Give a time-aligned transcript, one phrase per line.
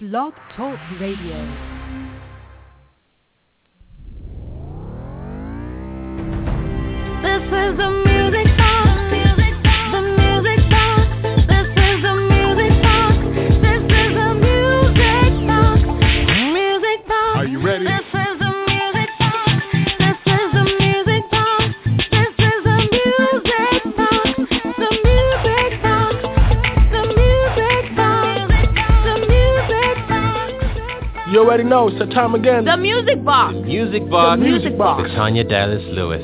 [0.00, 1.38] Blog Talk Radio.
[7.22, 8.03] This is the
[31.44, 32.64] already know, it's the time again.
[32.64, 33.54] The music box.
[33.64, 34.40] Music Box.
[34.40, 35.02] The Music Box.
[35.02, 36.22] With Tanya Dallas Lewis.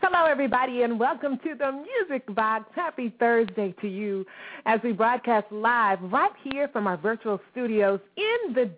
[0.00, 2.64] Hello, everybody, and welcome to the Music Box.
[2.74, 4.24] Happy Thursday to you
[4.64, 8.70] as we broadcast live right here from our virtual studios in the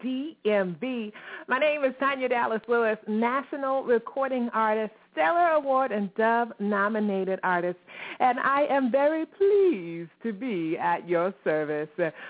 [0.45, 1.13] DMV.
[1.47, 7.79] My name is Tanya Dallas Lewis, National Recording Artist, Stellar Award and Dove nominated artist,
[8.21, 11.89] and I am very pleased to be at your service.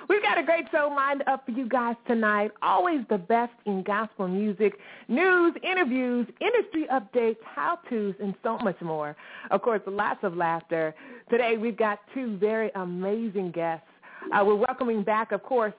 [0.08, 2.52] We've got a great show lined up for you guys tonight.
[2.62, 4.74] Always the best in gospel music,
[5.08, 9.16] news, interviews, industry updates, how-tos, and so much more.
[9.50, 10.94] Of course, lots of laughter.
[11.28, 13.88] Today we've got two very amazing guests.
[14.32, 15.74] Uh, we're welcoming back, of course,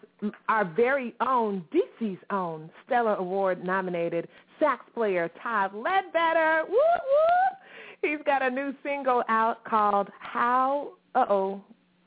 [0.48, 4.28] our very own, DC's own, Stellar Award nominated
[4.60, 6.64] sax player Todd Ledbetter.
[6.68, 7.58] Woo woo!
[8.02, 11.62] He's got a new single out called How, uh-oh,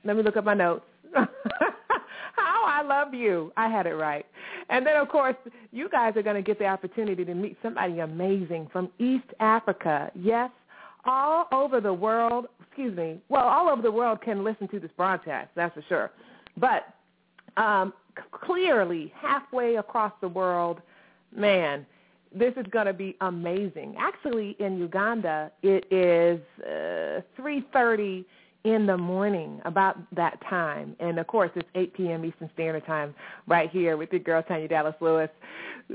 [0.05, 0.85] let me look up my notes.
[1.15, 3.53] How I Love You.
[3.57, 4.25] I had it right.
[4.69, 5.35] And then, of course,
[5.73, 10.11] you guys are going to get the opportunity to meet somebody amazing from East Africa.
[10.15, 10.51] Yes,
[11.05, 14.91] all over the world, excuse me, well, all over the world can listen to this
[14.97, 16.11] broadcast, that's for sure.
[16.57, 16.95] But
[17.57, 17.93] um,
[18.33, 20.81] clearly, halfway across the world,
[21.35, 21.85] man,
[22.33, 23.97] this is going to be amazing.
[23.99, 28.25] Actually, in Uganda, it is uh, 3.30
[28.65, 30.95] in the morning, about that time.
[31.01, 32.25] And, of course, it's 8 p.m.
[32.27, 33.15] Eastern Standard Time
[33.47, 35.31] right here with your girl, Tanya Dallas Lewis.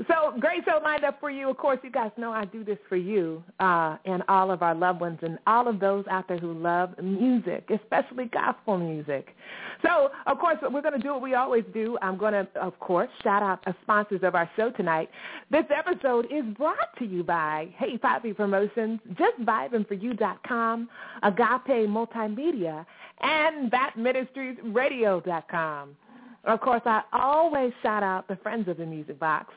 [0.08, 1.48] So great show lined up for you.
[1.48, 4.74] Of course, you guys know I do this for you uh, and all of our
[4.74, 9.34] loved ones and all of those out there who love music, especially gospel music.
[9.82, 11.96] So, of course, we're going to do what we always do.
[12.02, 15.08] I'm going to, of course, shout out the sponsors of our show tonight.
[15.50, 20.90] This episode is brought to you by Hey Poppy Promotions, JustVibingForYou.com,
[21.22, 22.84] Agape Multimedia,
[23.20, 25.96] and ThatMinistriesRadio.com.
[26.44, 29.52] Of course, I always shout out the friends of the Music Box,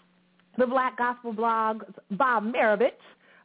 [0.57, 2.91] the Black Gospel Blog, Bob Marovich.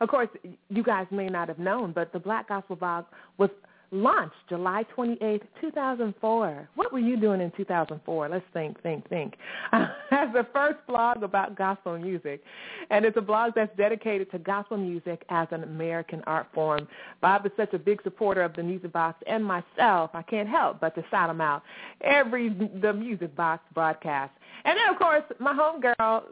[0.01, 0.29] Of course,
[0.69, 3.05] you guys may not have known, but the Black Gospel Blog
[3.39, 3.51] was
[3.95, 6.69] launched July 28th, 2004.
[6.75, 8.29] What were you doing in 2004?
[8.29, 9.35] Let's think, think, think.
[9.73, 12.43] As the first blog about gospel music,
[12.91, 16.87] and it's a blog that's dedicated to gospel music as an American art form.
[17.21, 20.11] Bob is such a big supporter of the Music Box and myself.
[20.15, 21.63] I can't help but to shout him out
[22.01, 22.49] every
[22.81, 24.33] the Music Box broadcast.
[24.65, 26.25] And then, of course, my homegirl,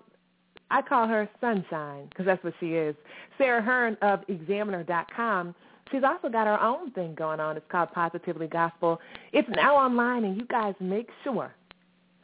[0.72, 2.96] I call her Sunshine because that's what she is.
[3.38, 5.54] Sarah Hearn of Examiner.com.
[5.90, 7.56] She's also got her own thing going on.
[7.56, 8.98] It's called Positively Gospel.
[9.32, 11.52] It's now online, and you guys make sure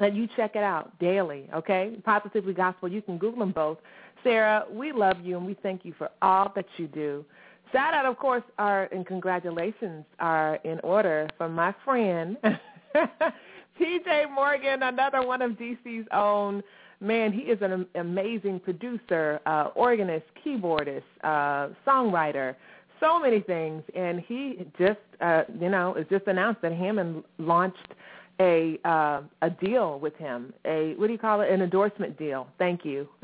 [0.00, 1.96] that you check it out daily, okay?
[2.04, 2.88] Positively Gospel.
[2.88, 3.78] You can Google them both.
[4.24, 7.24] Sarah, we love you, and we thank you for all that you do.
[7.72, 12.38] Shout out, of course, are and congratulations are in order from my friend
[13.80, 16.62] TJ Morgan, another one of DC's own.
[17.00, 22.56] Man, he is an amazing producer, uh, organist, keyboardist, uh, songwriter,
[22.98, 23.82] so many things.
[23.94, 27.94] And he just, uh, you know, it's just announced that Hammond launched
[28.40, 30.52] a uh, a deal with him.
[30.64, 31.50] A what do you call it?
[31.50, 32.46] An endorsement deal.
[32.58, 33.08] Thank you.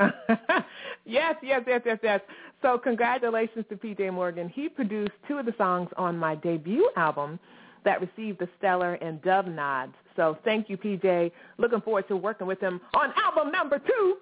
[1.04, 2.20] yes, yes, yes, yes, yes.
[2.62, 4.48] So congratulations to PJ Morgan.
[4.48, 7.38] He produced two of the songs on my debut album
[7.84, 9.94] that received the Stellar and Dove nods.
[10.16, 11.32] So thank you, PJ.
[11.58, 14.16] Looking forward to working with him on album number two.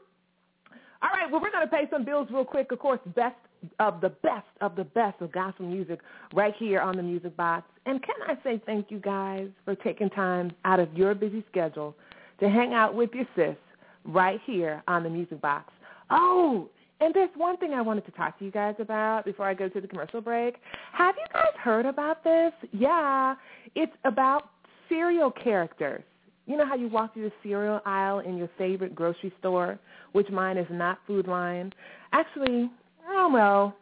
[1.03, 2.71] All right, well, we're going to pay some bills real quick.
[2.71, 3.35] Of course, best
[3.79, 6.01] of the best of the best of gospel music
[6.33, 7.65] right here on the Music Box.
[7.87, 11.95] And can I say thank you guys for taking time out of your busy schedule
[12.41, 13.57] to hang out with your sis
[14.05, 15.73] right here on the Music Box.
[16.11, 16.69] Oh,
[17.01, 19.69] and there's one thing I wanted to talk to you guys about before I go
[19.69, 20.57] to the commercial break.
[20.93, 22.53] Have you guys heard about this?
[22.73, 23.35] Yeah,
[23.75, 24.51] it's about
[24.93, 26.03] cereal characters.
[26.47, 29.79] You know how you walk through the cereal aisle in your favorite grocery store,
[30.13, 31.73] which mine is not Food Lion.
[32.13, 32.71] Actually,
[33.09, 33.77] oh well,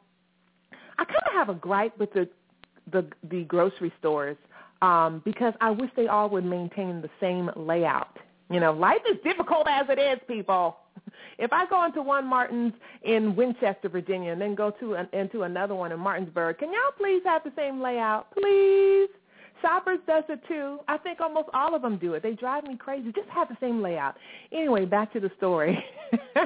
[0.99, 2.29] I kind of have a gripe with the
[2.93, 4.37] the the grocery stores
[4.83, 8.19] um, because I wish they all would maintain the same layout.
[8.51, 10.77] You know, life is difficult as it is, people.
[11.39, 15.43] If I go into one Martin's in Winchester, Virginia, and then go to an, into
[15.43, 19.09] another one in Martinsburg, can y'all please have the same layout, please?
[19.63, 20.79] Shoppers does it too.
[20.89, 22.23] I think almost all of them do it.
[22.23, 23.13] They drive me crazy.
[23.13, 24.17] Just have the same layout.
[24.53, 25.83] Anyway, back to the story.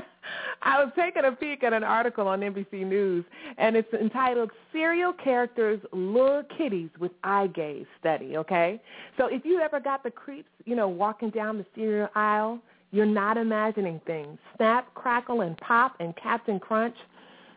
[0.62, 3.24] I was taking a peek at an article on NBC News,
[3.58, 8.80] and it's entitled "Cereal Characters Lure Kitties with Eye Gaze Study." Okay,
[9.18, 12.58] so if you ever got the creeps, you know, walking down the cereal aisle,
[12.90, 14.38] you're not imagining things.
[14.56, 16.96] Snap, Crackle, and Pop and Captain Crunch,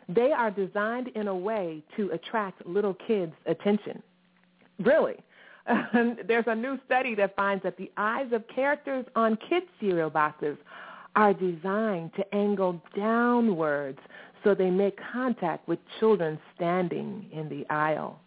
[0.10, 4.02] they are designed in a way to attract little kids' attention.
[4.80, 5.16] Really.
[5.68, 10.10] Um, there's a new study that finds that the eyes of characters on kids' cereal
[10.10, 10.58] boxes
[11.16, 14.00] are designed to angle downwards
[14.44, 18.20] so they make contact with children standing in the aisle.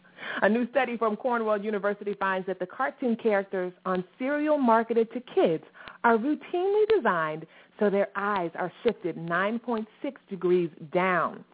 [0.43, 5.21] A new study from Cornell University finds that the cartoon characters on cereal marketed to
[5.35, 5.65] kids
[6.05, 7.47] are routinely designed
[7.79, 9.87] so their eyes are shifted 9.6
[10.29, 11.45] degrees down.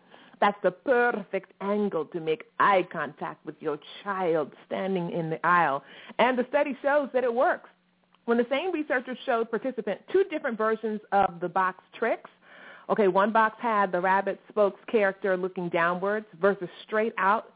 [0.41, 5.83] That's the perfect angle to make eye contact with your child standing in the aisle.
[6.19, 7.71] And the study shows that it works.
[8.27, 12.29] When the same researchers showed participants two different versions of the box Trix,
[12.91, 17.53] okay, one box had the rabbit spokes character looking downwards versus straight out,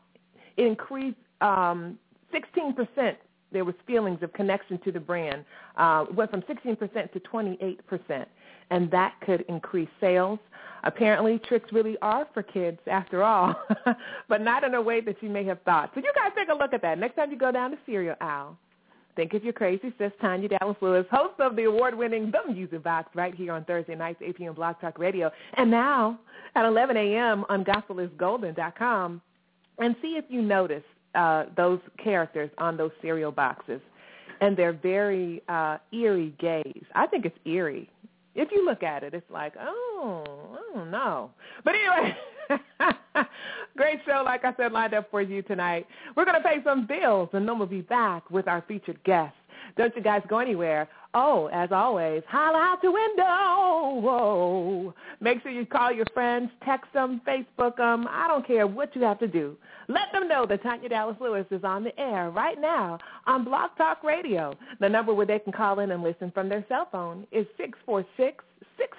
[0.56, 1.98] it increased um,
[2.32, 3.16] 16%
[3.52, 5.44] there was feelings of connection to the brand.
[5.76, 8.26] Uh, went from 16% to 28%,
[8.70, 10.38] and that could increase sales.
[10.82, 13.54] Apparently, tricks really are for kids after all,
[14.28, 15.90] but not in a way that you may have thought.
[15.94, 16.98] So you guys take a look at that.
[16.98, 18.56] Next time you go down the cereal aisle,
[19.14, 23.10] think of your crazy sis, Tanya Dallas Lewis, host of the award-winning The Music Box
[23.14, 24.54] right here on Thursday nights, 8 p.m.
[24.54, 25.30] Blog Talk Radio.
[25.54, 26.18] And now
[26.54, 27.44] at 11 a.m.
[27.50, 29.20] on GospelIsGolden.com.
[29.78, 30.82] And see if you notice
[31.14, 33.80] uh, those characters on those cereal boxes
[34.40, 36.84] and their very uh, eerie gaze.
[36.94, 37.90] I think it's eerie
[38.34, 41.30] if you look at it, it's like, oh, oh I don't know.
[41.64, 42.16] But anyway,
[43.76, 45.86] great show, like I said, lined up for you tonight.
[46.16, 49.34] We're going to pay some bills, and then we'll be back with our featured guest.
[49.76, 50.88] Don't you guys go anywhere.
[51.12, 54.00] Oh, as always, holla out the window.
[54.00, 54.94] Whoa.
[55.20, 58.06] Make sure you call your friends, text them, Facebook them.
[58.08, 59.56] I don't care what you have to do.
[59.88, 62.96] Let them know that Tanya Dallas Lewis is on the air right now
[63.26, 64.54] on Blog Talk Radio.
[64.78, 67.44] The number where they can call in and listen from their cell phone is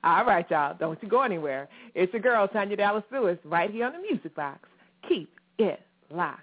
[0.05, 0.77] All right, y'all.
[0.79, 1.69] Don't you go anywhere.
[1.95, 4.69] It's your girl, Tanya Dallas Lewis, right here on the Music Box.
[5.09, 5.81] Keep it
[6.11, 6.43] locked.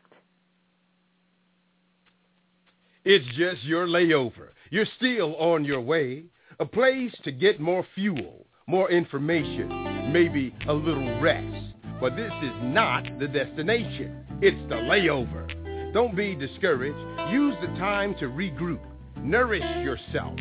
[3.03, 4.49] It's just your layover.
[4.71, 6.23] You're still on your way.
[6.59, 11.73] A place to get more fuel, more information, maybe a little rest.
[11.99, 14.25] But this is not the destination.
[14.41, 15.64] It's the layover.
[15.95, 16.97] Don't be discouraged.
[17.31, 18.81] Use the time to regroup,
[19.15, 20.35] nourish yourself,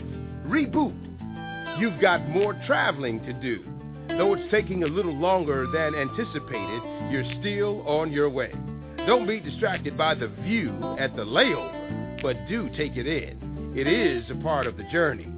[0.49, 0.99] reboot.
[1.79, 3.65] You've got more traveling to do.
[4.09, 8.53] Though it's taking a little longer than anticipated, you're still on your way.
[9.07, 13.75] Don't be distracted by the view at the layover, but do take it in.
[13.77, 15.29] It is a part of the journey.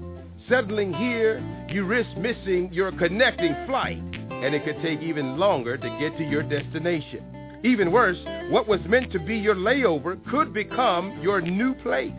[0.48, 5.98] Settling here, you risk missing your connecting flight, and it could take even longer to
[6.00, 7.35] get to your destination.
[7.66, 8.18] Even worse,
[8.48, 12.12] what was meant to be your layover could become your new place,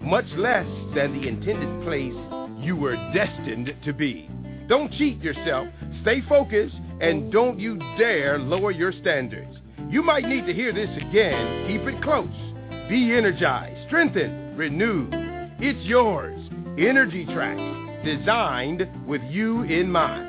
[0.00, 2.12] much less than the intended place
[2.58, 4.28] you were destined to be.
[4.66, 5.68] Don't cheat yourself.
[6.02, 9.56] Stay focused and don't you dare lower your standards.
[9.88, 11.68] You might need to hear this again.
[11.68, 12.26] Keep it close.
[12.88, 15.14] Be energized, strengthened, renewed.
[15.60, 16.40] It's yours.
[16.76, 20.27] Energy Tracks, designed with you in mind.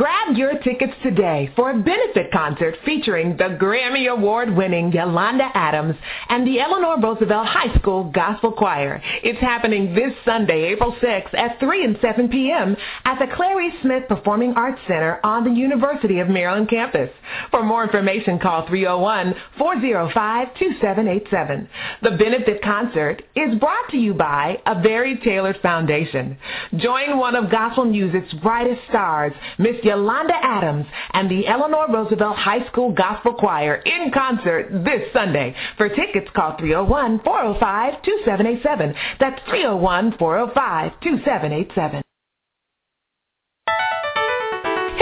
[0.00, 5.94] Grab your tickets today for a benefit concert featuring the Grammy Award-winning Yolanda Adams
[6.30, 9.02] and the Eleanor Roosevelt High School Gospel Choir.
[9.22, 12.78] It's happening this Sunday, April 6th at 3 and 7 p.m.
[13.04, 17.10] at the Clarice Smith Performing Arts Center on the University of Maryland campus.
[17.50, 21.68] For more information, call 301-405-2787.
[22.00, 26.38] The benefit concert is brought to you by a very tailored foundation.
[26.78, 32.66] Join one of gospel music's brightest stars, Miss Yolanda Adams and the Eleanor Roosevelt High
[32.68, 35.54] School Gospel Choir in concert this Sunday.
[35.76, 38.94] For tickets, call 301-405-2787.
[39.18, 42.02] That's 301-405-2787.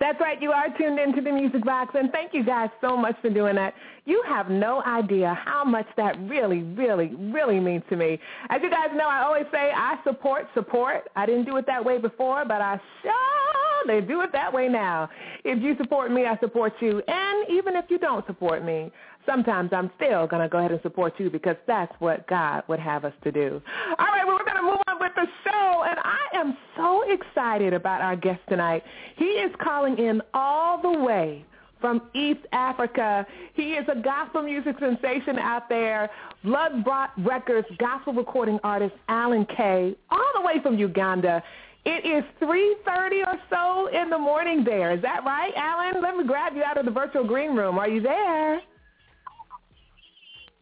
[0.00, 0.40] That's right.
[0.40, 3.54] You are tuned into the Music Box, and thank you guys so much for doing
[3.56, 3.74] that.
[4.04, 8.18] You have no idea how much that really, really, really means to me.
[8.50, 11.08] As you guys know, I always say I support support.
[11.16, 14.68] I didn't do it that way before, but I sure they do it that way
[14.68, 15.08] now.
[15.44, 17.02] If you support me, I support you.
[17.06, 18.90] And even if you don't support me,
[19.26, 22.80] sometimes I'm still going to go ahead and support you because that's what God would
[22.80, 23.60] have us to do.
[23.98, 25.98] All right, well, we're going to move on with the show, and
[26.34, 28.82] am so excited about our guest tonight.
[29.16, 31.44] He is calling in all the way
[31.80, 33.26] from East Africa.
[33.52, 36.10] He is a gospel music sensation out there,
[36.42, 41.42] Blood Bought Records gospel recording artist Allan K, all the way from Uganda.
[41.84, 44.92] It is 3.30 or so in the morning there.
[44.92, 46.02] Is that right, Allan?
[46.02, 47.78] Let me grab you out of the virtual green room.
[47.78, 48.62] Are you there?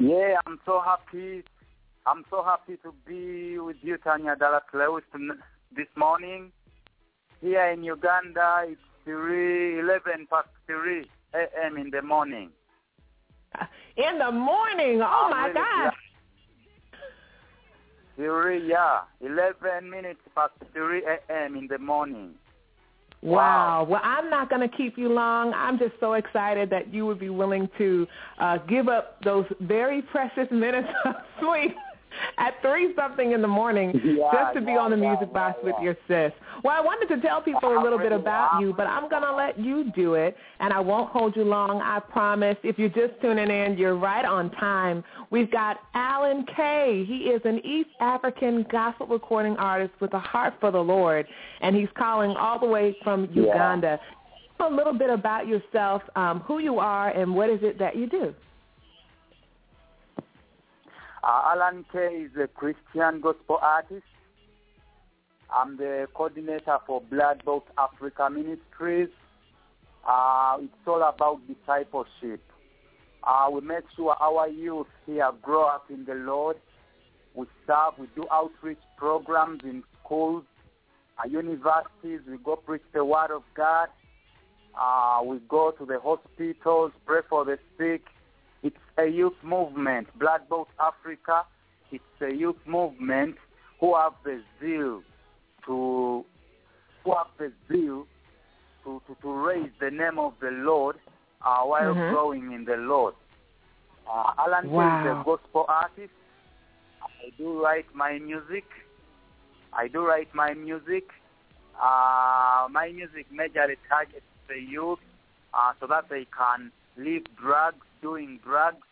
[0.00, 1.44] Yeah, I'm so happy.
[2.04, 4.34] I'm so happy to be with you, Tanya
[5.76, 6.52] this morning.
[7.40, 11.76] Here in Uganda, it's 3, 11 past 3 a.m.
[11.76, 12.50] in the morning.
[13.96, 15.02] In the morning.
[15.04, 15.94] Oh, my really gosh.
[18.16, 21.56] Three, yeah, 11 minutes past 3 a.m.
[21.56, 22.30] in the morning.
[23.20, 23.86] Wow.
[23.88, 25.52] Well, I'm not going to keep you long.
[25.54, 28.06] I'm just so excited that you would be willing to
[28.38, 31.76] uh, give up those very precious minutes of sleep
[32.38, 35.32] at three something in the morning Yeah, just to be yeah, on the yeah, music
[35.32, 36.32] box with your sis.
[36.64, 39.34] Well, I wanted to tell people a little bit about you, but I'm going to
[39.34, 41.80] let you do it, and I won't hold you long.
[41.80, 42.56] I promise.
[42.62, 45.02] If you're just tuning in, you're right on time.
[45.30, 47.04] We've got Allan K.
[47.06, 51.26] He is an East African gospel recording artist with a heart for the Lord,
[51.60, 53.28] and he's calling all the way from.
[53.32, 53.98] Uganda.
[54.58, 57.96] Tell A little bit about yourself, um, who you are, and what is it that
[57.96, 58.34] you do.
[61.24, 64.02] Uh, Allan K is a Christian gospel artist.
[65.50, 69.08] I'm the coordinator for Blood Bought Africa Ministries.
[70.04, 72.40] Uh, it's all about discipleship.
[73.22, 76.56] Uh, we make sure our youth here grow up in the Lord.
[77.34, 80.42] We serve, we do outreach programs in schools,
[81.22, 82.20] uh, universities.
[82.28, 83.90] We go preach the word of God.
[84.74, 88.02] Uh, we go to the hospitals, pray for the sick.
[88.62, 91.42] It's a youth movement, Blood Bought Africa.
[91.90, 93.36] It's a youth movement
[93.80, 95.02] who have the zeal
[95.66, 96.24] to
[97.04, 98.06] who have the zeal
[98.84, 100.96] to, to, to raise the name of the Lord
[101.44, 102.08] uh, while Mhm.
[102.08, 103.14] growing in the Lord.
[104.08, 106.12] Uh, Allan K is a gospel artist.
[107.02, 108.64] I do write my music.
[109.72, 111.10] I do write my music.
[111.80, 115.00] Uh, my music majorly targets the youth
[115.54, 118.86] uh, so that they can leave drugs, doing drugs,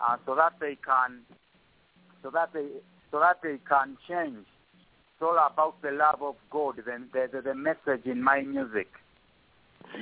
[0.00, 1.20] uh, so that they can,
[2.22, 2.68] so that they,
[3.10, 4.46] so that they can change.
[4.76, 8.88] It's all about the love of God, the, the, the, the message in my music.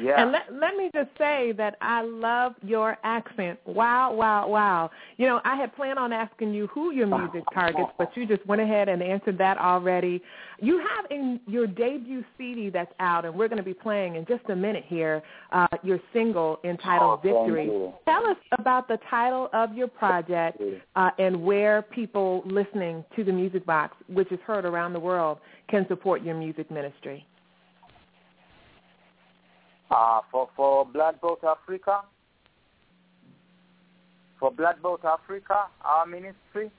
[0.01, 0.23] Yeah.
[0.23, 3.59] And let, let me just say that I love your accent.
[3.65, 4.91] Wow, wow, wow.
[5.17, 8.47] You know, I had planned on asking you who your music targets, but you just
[8.47, 10.23] went ahead and answered that already.
[10.61, 14.27] You have in your debut CD that's out, and we're going to be playing in
[14.27, 17.71] just a minute here, uh, your single entitled Oh, Victory.
[18.07, 20.61] Tell us about the title of your project
[20.97, 25.39] uh, and where people listening to the Music Box, which is heard around the world,
[25.69, 27.27] can support your music ministry
[29.91, 32.03] uh, for, for Blood Bought Africa,
[34.39, 36.71] for Blood Bought Africa, our ministry.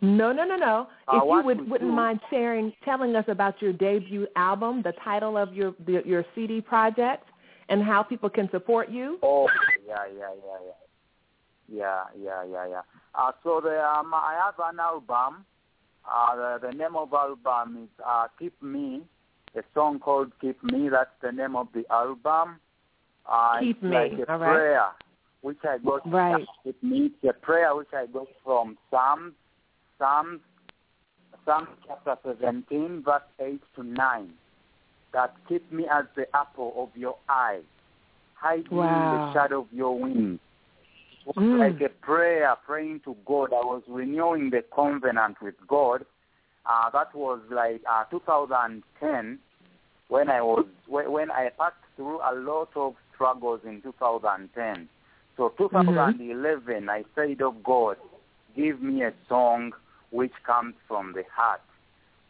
[0.00, 0.88] No, no, no, no.
[1.06, 1.96] Uh, if you would, wouldn't do.
[1.96, 6.60] mind sharing, telling us about your debut album, the title of your the, your CD
[6.60, 7.24] project,
[7.68, 9.18] and how people can support you.
[9.22, 9.48] Oh,
[9.86, 10.72] yeah, yeah, yeah, yeah.
[11.68, 12.82] Yeah, yeah, yeah, yeah.
[13.14, 15.46] Uh, so the, um, I have an album.
[16.04, 19.02] Uh, the, the name of album is uh, Keep Me
[19.56, 22.58] a song called "Keep Me." That's the name of the album.
[23.26, 24.48] Uh, Keep it's Me, like a all right.
[24.54, 24.86] prayer,
[25.42, 26.10] which I got.
[26.10, 26.46] Right.
[26.64, 27.10] Keep Me.
[27.22, 29.34] It's a prayer which I got from Psalms,
[29.98, 30.40] Psalms,
[31.44, 34.30] Psalms chapter 17, verse 8 to 9.
[35.12, 37.60] That keep me as the apple of your eye.
[38.34, 40.40] Hide me in the shadow of your wings.
[41.26, 41.58] was Mm.
[41.58, 43.52] like a prayer, praying to God.
[43.52, 46.04] I was renewing the covenant with God.
[46.64, 49.38] Uh, that was like uh, 2010
[50.08, 54.88] when I was when I passed through a lot of struggles in 2010.
[55.36, 57.96] So 2011, I said, "Oh God,
[58.54, 59.72] give me a song
[60.10, 61.62] which comes from the heart."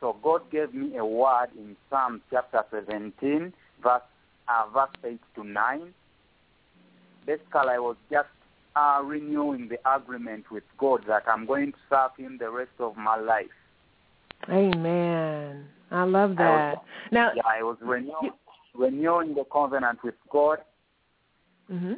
[0.00, 4.02] So God gave me a word in Psalm chapter 17, verse
[4.48, 5.94] uh, verse 8 to 9.
[7.26, 8.28] Basically, I was just
[8.74, 12.96] uh, renewing the agreement with God that I'm going to serve Him the rest of
[12.96, 13.46] my life.
[14.48, 15.66] Amen.
[15.90, 16.74] I love I that.
[16.74, 16.78] was,
[17.10, 18.32] Now, yeah, I was renewing,
[18.74, 20.58] renewing the covenant with God
[21.68, 21.94] hmm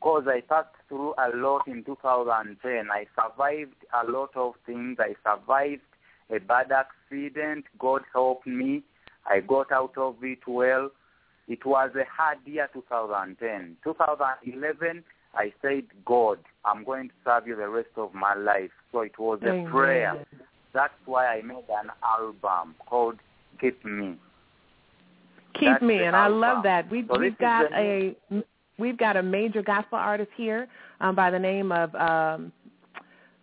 [0.00, 2.88] because I passed through a lot in 2010.
[2.90, 4.98] I survived a lot of things.
[5.00, 5.82] I survived
[6.30, 7.64] a bad accident.
[7.78, 8.82] God helped me.
[9.26, 10.90] I got out of it well.
[11.48, 13.76] It was a hard year, 2010.
[13.82, 15.02] 2011,
[15.34, 18.70] I said, God, I'm going to serve you the rest of my life.
[18.92, 19.64] So it was a Amen.
[19.64, 20.26] prayer.
[20.78, 23.16] That's why I made an album called
[23.60, 24.14] Keep Me.
[25.54, 26.88] Keep That's me, and I love that.
[26.88, 28.14] We, so we've got a
[28.78, 30.68] we've got a major gospel artist here
[31.00, 32.52] um, by the name of um,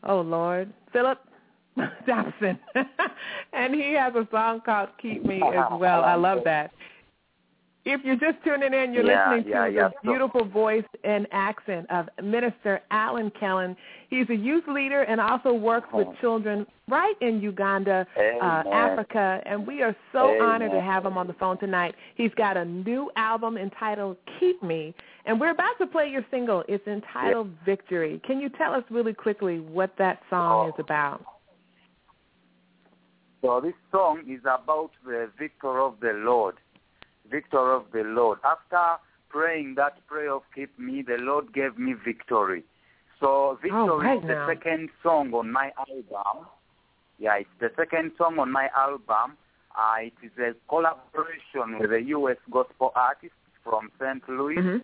[0.05, 1.19] oh Lord Philip
[2.07, 2.57] Dobson,
[3.51, 6.05] and he has a song called "Keep Me" as well.
[6.05, 6.71] I love that.
[7.87, 9.89] If you're just tuning in, you're Yeah, listening yeah, to yeah.
[9.89, 13.77] the beautiful voice and accent of Minister Allan Kellan.
[14.09, 19.67] He's a youth leader and also works with children right in Uganda, uh, Africa, and
[19.67, 20.41] we are so Amen.
[20.41, 21.93] honored to have him on the phone tonight.
[22.15, 26.63] He's got a new album entitled Keep Me, and we're about to play your single.
[26.67, 28.19] It's entitled Victory.
[28.25, 30.69] Can you tell us really quickly what that song Oh.
[30.69, 31.23] is about?
[33.41, 36.55] So this song is about the victor of the Lord.
[37.29, 38.39] Victor of the Lord.
[38.43, 42.63] After praying that prayer of keep me, the Lord gave me victory.
[43.19, 44.47] So victory right is the now.
[44.47, 46.47] second song on my album.
[47.17, 49.37] Yeah, it's the second song on my album.
[49.77, 52.37] Uh, it is a collaboration with a U.S.
[52.51, 54.27] gospel artist from St.
[54.29, 54.55] Louis.
[54.57, 54.81] Mhm.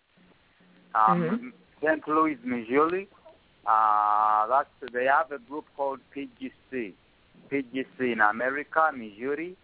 [0.94, 2.06] Um, St.
[2.08, 3.08] Louis, Missouri.
[3.66, 6.92] Uh, that's, they have a group called PGC.
[7.50, 9.56] PGC in America, Missouri.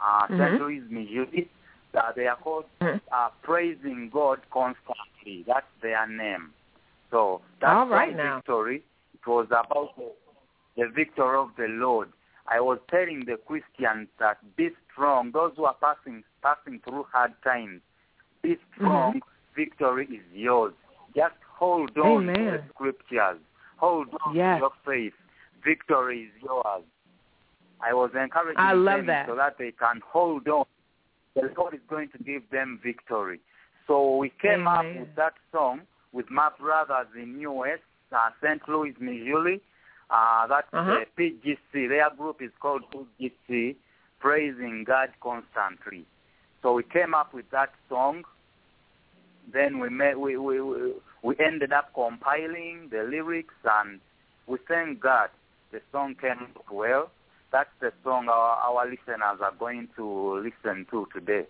[0.00, 0.38] Uh, Mhm.
[0.38, 0.60] St.
[0.60, 1.50] Louis, Missouri.
[1.94, 3.00] Uh, they are called Mhm.
[3.10, 5.42] uh, Praising God Constantly.
[5.46, 6.54] That's their name.
[7.10, 8.36] So that's All right now.
[8.36, 8.82] victory.
[9.14, 10.12] It was about the,
[10.76, 12.10] the victor of the Lord.
[12.46, 15.30] I was telling the Christians that be strong.
[15.30, 17.82] Those who are passing passing through hard times,
[18.42, 19.22] be strong.
[19.54, 20.72] Victory is yours.
[21.14, 23.38] Just hold on to the scriptures.
[23.76, 24.56] Hold on Yes.
[24.56, 25.14] to your faith.
[25.62, 26.84] Victory is yours.
[27.80, 29.26] I was encouraging I them that.
[29.26, 30.64] so that they can hold on.
[31.34, 33.40] The Lord is going to give them victory.
[33.86, 37.78] So we came up with that song with my brothers in US,
[38.12, 38.60] uh, St.
[38.68, 39.60] Louis, Missouri.
[40.10, 40.92] Uh, that's Uh-huh.
[40.92, 41.88] uh, PGC.
[41.88, 43.76] Their group is called PGC,
[44.20, 46.04] Praising God Constantly.
[46.60, 48.24] So we came up with that song.
[49.52, 50.60] Then we made, we, we,
[51.22, 54.00] we ended up compiling the lyrics and
[54.46, 55.30] we thank God
[55.72, 57.10] the song came out well.
[57.52, 61.46] That's the song our, our listeners are going to listen to today.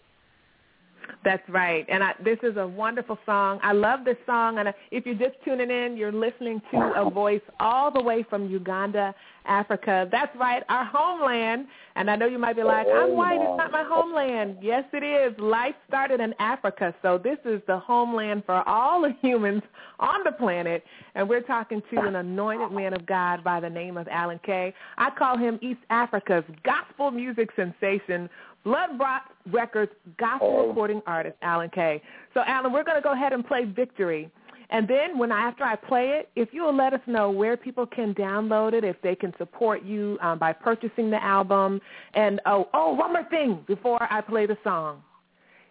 [1.24, 1.86] That's right.
[1.88, 3.60] And I, this is a wonderful song.
[3.62, 4.58] I love this song.
[4.58, 8.48] And if you're just tuning in, you're listening to a voice all the way from
[8.48, 9.14] Uganda,
[9.46, 10.08] Africa.
[10.10, 11.66] That's right, our homeland.
[11.94, 13.40] And I know you might be like, I'm oh, white.
[13.40, 14.58] It's not my homeland.
[14.60, 15.38] Yes, it is.
[15.38, 16.94] Life started in Africa.
[17.02, 19.62] So this is the homeland for all the humans
[20.00, 20.84] on the planet.
[21.14, 24.74] And we're talking to an anointed man of God by the name of Allan K.
[24.98, 28.28] I call him East Africa's gospel music sensation
[28.64, 32.00] Blood Bought Records gospel recording artist, Allan K.
[32.32, 34.30] So, Allan, we're going to go ahead and play Victory.
[34.70, 37.84] And then when I, after I play it, if you'll let us know where people
[37.86, 41.80] can download it, if they can support you um, by purchasing the album.
[42.14, 45.02] And, oh, oh, one more thing before I play the song.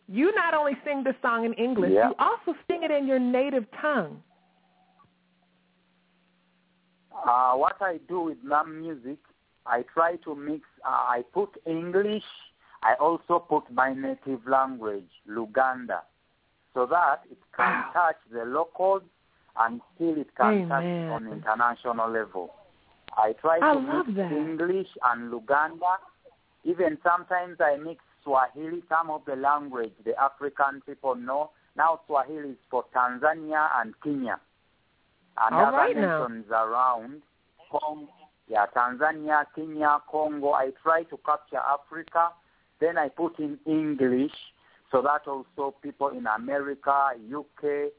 [0.07, 2.09] You not only sing the song in English, Yeah.
[2.09, 4.21] you also sing it in your native tongue.
[7.11, 9.17] Uh, what I do with my music,
[9.65, 12.23] I try to mix, uh, I put English,
[12.83, 16.01] I also put my native language, Luganda,
[16.73, 17.89] so that it can Wow.
[17.93, 19.03] touch the locals
[19.57, 20.69] and still it can Amen.
[20.69, 22.55] touch on international level.
[23.17, 24.31] I try I to mix that.
[24.31, 25.97] English and Luganda.
[26.63, 31.51] Even sometimes I mix Swahili, some of the language the African people know.
[31.75, 34.39] Now Swahili is for Tanzania and Kenya.
[35.37, 36.27] And All other right now.
[36.27, 37.21] nations around,
[37.71, 38.07] Congo,
[38.47, 40.53] yeah, Tanzania, Kenya, Congo.
[40.53, 42.29] I try to capture Africa.
[42.81, 44.33] Then I put in English
[44.91, 47.91] so that also people in America, UK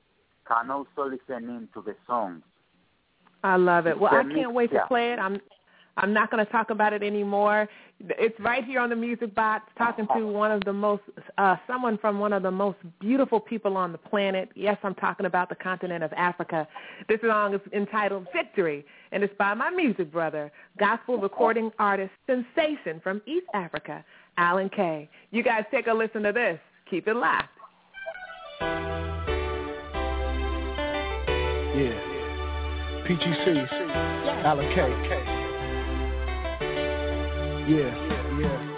[0.47, 2.43] can also listen in to the songs.
[3.43, 3.99] I love it.
[3.99, 5.19] Well, I can't wait to play it.
[5.19, 5.41] I'm
[5.97, 7.69] I'm not going to talk about it anymore.
[8.01, 11.03] It's right here on the music box, talking to one of the most,
[11.37, 14.49] uh, someone from one of the most beautiful people on the planet.
[14.55, 16.67] Yes, I'm talking about the continent of Africa.
[17.09, 23.01] This song is entitled Victory, and it's by my music brother, gospel recording artist sensation
[23.03, 24.03] from East Africa,
[24.37, 25.09] Allan K.
[25.31, 26.59] You guys take a listen to this.
[26.91, 27.49] Keep it locked.
[31.75, 32.13] Yeah.
[33.07, 33.67] PGC.
[34.45, 35.43] Allan K.
[37.69, 37.95] Yeah,
[38.41, 38.73] yeah.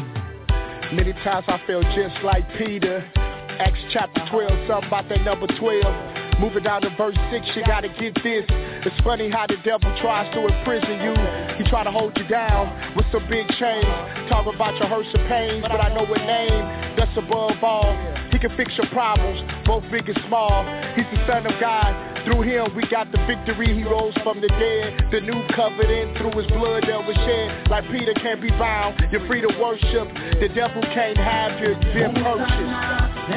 [0.92, 3.02] Many times I felt just like Peter.
[3.16, 6.40] Acts chapter 12, something about that number 12.
[6.40, 8.44] Moving down to verse 6, you gotta get this.
[8.84, 11.16] It's funny how the devil tries to imprison you.
[11.56, 13.88] He try to hold you down with some big chains.
[14.28, 17.96] Talk about your hurts and pains, but I know a name that's above all.
[18.30, 20.64] He can fix your problems, both big and small.
[20.96, 21.96] He's the Son of God.
[22.26, 23.72] Through him we got the victory.
[23.72, 25.08] He rose from the dead.
[25.12, 27.68] The new covenant through his blood that was shed.
[27.70, 29.00] Like Peter can't be bound.
[29.10, 30.08] You're free to worship.
[30.40, 31.72] The devil can't have you.
[31.96, 33.32] Been purchased.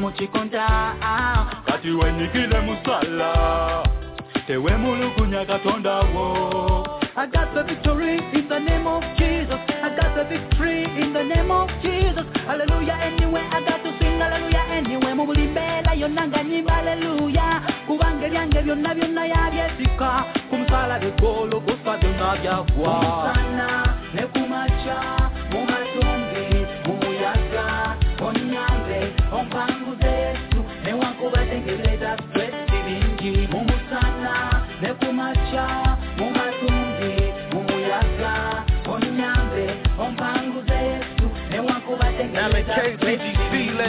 [0.00, 0.66] Muchikonda
[1.02, 1.46] ah.
[1.66, 3.32] kati wenyikile musala
[4.46, 6.86] tewe mulugunya katonda wo
[7.16, 9.58] I got the victory in the name of Jesus.
[9.82, 12.24] I got the victory in the name of Jesus.
[12.46, 12.96] Hallelujah.
[13.02, 14.64] Anyway, I got to sing hallelujah.
[14.70, 17.60] Anyway, mubulimbela yonna nga nyimba hallelujah.
[17.86, 20.24] Kubanga ebyange byonna byonna yabyesika.
[20.50, 22.94] Kumusala begolo kosa byonna byagwa.
[23.00, 25.29] Kumusana ne kumacha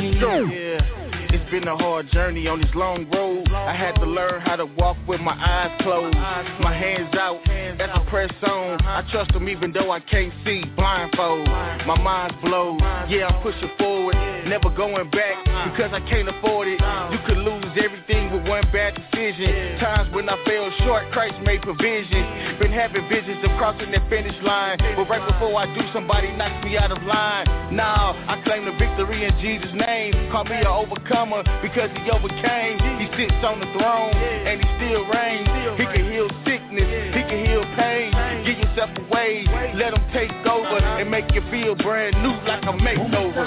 [0.01, 0.60] let's go.
[1.51, 3.49] Been a hard journey on this long road.
[3.51, 7.89] I had to learn how to walk with my eyes closed, my hands out as
[7.91, 8.79] I press on.
[8.85, 11.49] I trust him even though I can't see, blindfold.
[11.49, 12.79] My mind's blown.
[13.11, 14.15] Yeah, I'm pushing forward,
[14.47, 15.43] never going back
[15.75, 16.79] because I can't afford it.
[17.11, 19.77] You could lose everything with one bad decision.
[19.79, 22.63] Times when I fell short, Christ made provision.
[22.63, 26.63] Been having visions of crossing that finish line, but right before I do, somebody knocks
[26.63, 27.75] me out of line.
[27.75, 30.31] Now I claim the victory in Jesus' name.
[30.31, 32.79] Call me an overcomer because he overcame.
[32.99, 35.47] He sits on the throne and he still reigns.
[35.77, 38.11] He can heal sickness, he can heal pain.
[38.45, 42.73] Give yourself away, let him take over and make you feel brand new like a
[42.77, 43.45] makeover.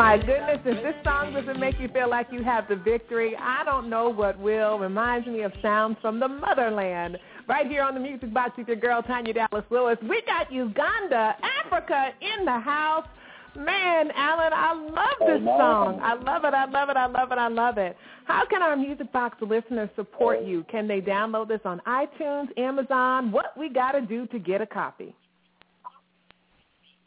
[0.00, 3.64] My goodness, if this song doesn't make you feel like you have the victory, I
[3.66, 4.78] don't know what will.
[4.78, 7.18] Reminds me of sounds from the motherland.
[7.46, 9.98] Right here on the Music Box with your girl Tanya Dallas Lewis.
[10.00, 13.06] We got Uganda, Africa in the house.
[13.54, 16.00] Man, Allan, I love this song.
[16.02, 17.94] I love it, I love it, I love it, I love it.
[18.24, 20.64] How can our Music Box listeners support you?
[20.70, 23.32] Can they download this on iTunes, Amazon?
[23.32, 25.14] What we got to do to get a copy?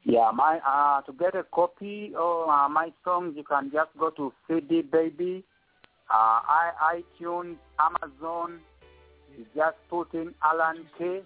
[0.06, 4.10] Yeah, my uh, to get a copy of uh, my songs, you can just go
[4.12, 5.44] to CD Baby,
[6.10, 8.60] uh, I, iTunes, Amazon.
[9.38, 11.22] You just put in Allan K,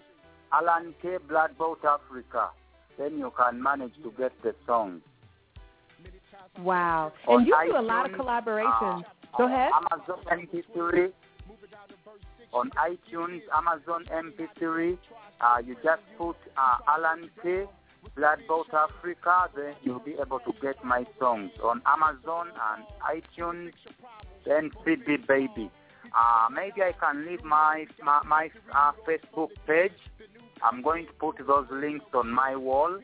[0.52, 2.50] Allan K, Blood Bought Africa.
[2.98, 5.02] Then you can manage to get the songs.
[6.60, 7.12] Wow.
[7.26, 9.02] On And you do a lot of collaborations.
[9.04, 9.70] uh, Go ahead.
[9.92, 11.12] Amazon MP3.
[12.52, 14.96] On iTunes, Amazon MP3,
[15.40, 17.64] uh, you just put uh, Allan K,
[18.16, 23.72] Blood Bought Africa, then you'll be able to get my songs on Amazon and iTunes,
[24.46, 25.70] then CD Baby.
[26.06, 29.92] Uh, maybe I can leave my my, my uh, Facebook page.
[30.62, 32.98] I'm going to put those links on my wall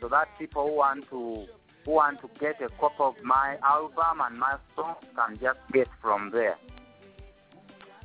[0.00, 1.46] so that people who want to
[1.84, 5.88] who want to get a copy of my album and my songs can just get
[6.00, 6.56] from there.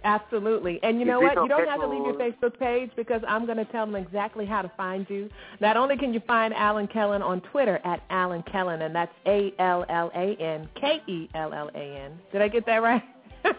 [0.04, 0.80] Absolutely.
[0.82, 1.36] And you know what?
[1.36, 4.46] You don't have to leave your Facebook page because I'm going to tell them exactly
[4.46, 5.30] how to find you.
[5.60, 10.70] Not only can you find Allan Kellan on Twitter at Allan Kellan, and that's A-L-L-A-N,
[10.80, 12.12] K-E-L-L-A-N.
[12.32, 13.04] Did I get that right?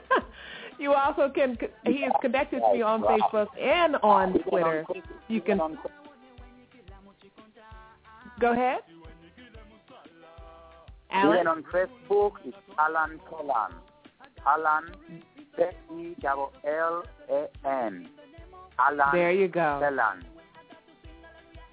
[0.80, 1.58] You also can.
[1.84, 4.86] He is connected to me on Facebook and on Twitter.
[5.28, 5.58] You can
[8.40, 8.78] go ahead.
[11.10, 11.46] Even Allan.
[11.48, 13.74] on Facebook, it's Allan Kellan.
[14.46, 14.94] Allan,
[15.56, 17.00] K-E-L-L-A-N.
[18.78, 19.78] Allan There you go.
[19.82, 20.24] Kellan.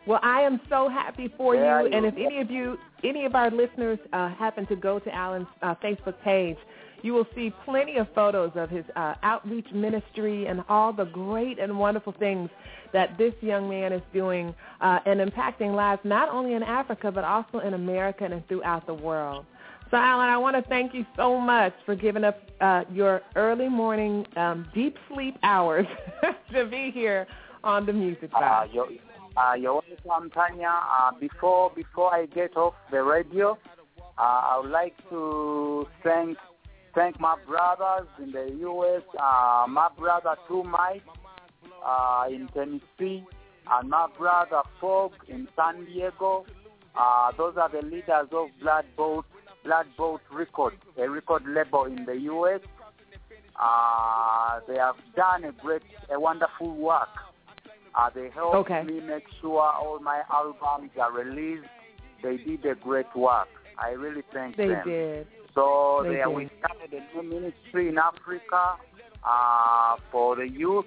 [0.06, 1.88] Well, I am so happy for There you.
[1.90, 5.14] you And if any of you, any of our listeners uh, happen to go to
[5.14, 6.58] Allan's uh, Facebook page,
[7.02, 11.60] you will see plenty of photos of his uh, outreach ministry and all the great
[11.60, 12.50] and wonderful things
[12.94, 17.24] that this young man is doing uh, and impacting lives not only in Africa but
[17.24, 19.46] also in America and throughout the world.
[19.90, 23.70] So, Allan, I want to thank you so much for giving up uh, your early
[23.70, 25.86] morning um, deep sleep hours
[26.54, 27.26] to be here
[27.64, 28.90] on the Music Uh, you're,
[29.38, 30.68] uh, you're welcome, Tanya.
[30.68, 33.58] Uh, before before I get off the radio,
[34.18, 36.38] uh, I would like to thank
[36.94, 39.04] thank my brothers in the U.S.
[39.18, 41.04] Uh, my brother Two Mike
[41.86, 43.24] uh, in Tennessee,
[43.72, 46.46] and my brother Fog in San Diego.
[46.94, 49.26] Uh, those are the leaders of Blood Bought
[49.68, 52.62] Blood Bought Records, a record label in the U.S.
[53.62, 57.10] Uh, they have done a great, a wonderful work.
[57.94, 58.84] Uh, they helped Okay.
[58.84, 61.68] me make sure all my albums are released.
[62.24, 63.50] They did a great work.
[63.78, 64.84] I really thank They them.
[64.86, 65.28] did.
[65.54, 66.28] So They they, did.
[66.34, 68.78] we started a new ministry in Africa
[69.26, 70.86] uh, for the youth.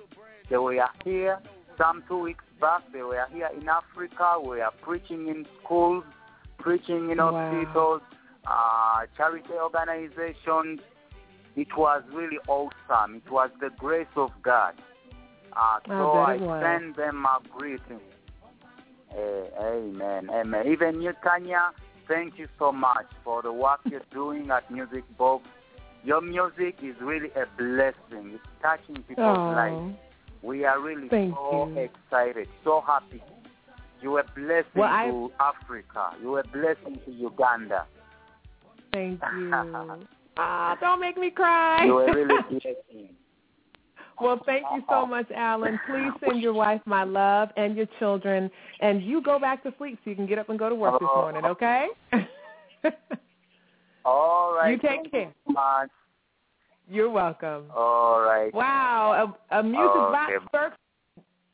[0.49, 1.39] They were here
[1.77, 2.81] some two weeks back.
[2.95, 4.41] They were here in Africa.
[4.43, 6.05] We are preaching in schools,
[6.59, 7.51] preaching in Wow.
[7.51, 8.01] hospitals,
[8.47, 10.81] uh, charity organizations.
[11.57, 13.17] It was really awesome.
[13.25, 14.75] It was the grace of God.
[15.53, 18.01] Uh, so I send them a greeting.
[19.13, 20.31] Eh, amen.
[20.31, 20.67] Amen.
[20.69, 21.73] Even you, Tanya,
[22.07, 25.45] thank you so much for the work you're doing at Music Box.
[26.05, 28.33] Your music is really a blessing.
[28.35, 29.51] It's touching people's Oh.
[29.51, 29.97] lives.
[30.43, 31.79] We are really Thank so you.
[31.91, 33.23] excited, so happy.
[34.01, 36.13] You are a blessing Well, I- to Africa.
[36.23, 37.85] You are a blessing to Uganda.
[38.93, 40.07] Thank you.
[40.43, 41.85] Ah, don't make me cry.
[41.85, 43.09] You are really a blessing.
[44.19, 45.79] well, thank you so much, Allan.
[45.87, 48.51] Please send your wife my love and your children,
[48.81, 50.99] and you go back to sleep so you can get up and go to work
[50.99, 51.45] this morning.
[51.45, 51.89] Okay?
[54.07, 54.71] All right.
[54.71, 55.35] You take care.
[55.47, 55.57] You
[56.89, 57.65] You're welcome.
[57.75, 58.55] All right.
[58.55, 60.47] Wow, a, a music box Okay.
[60.53, 60.77] first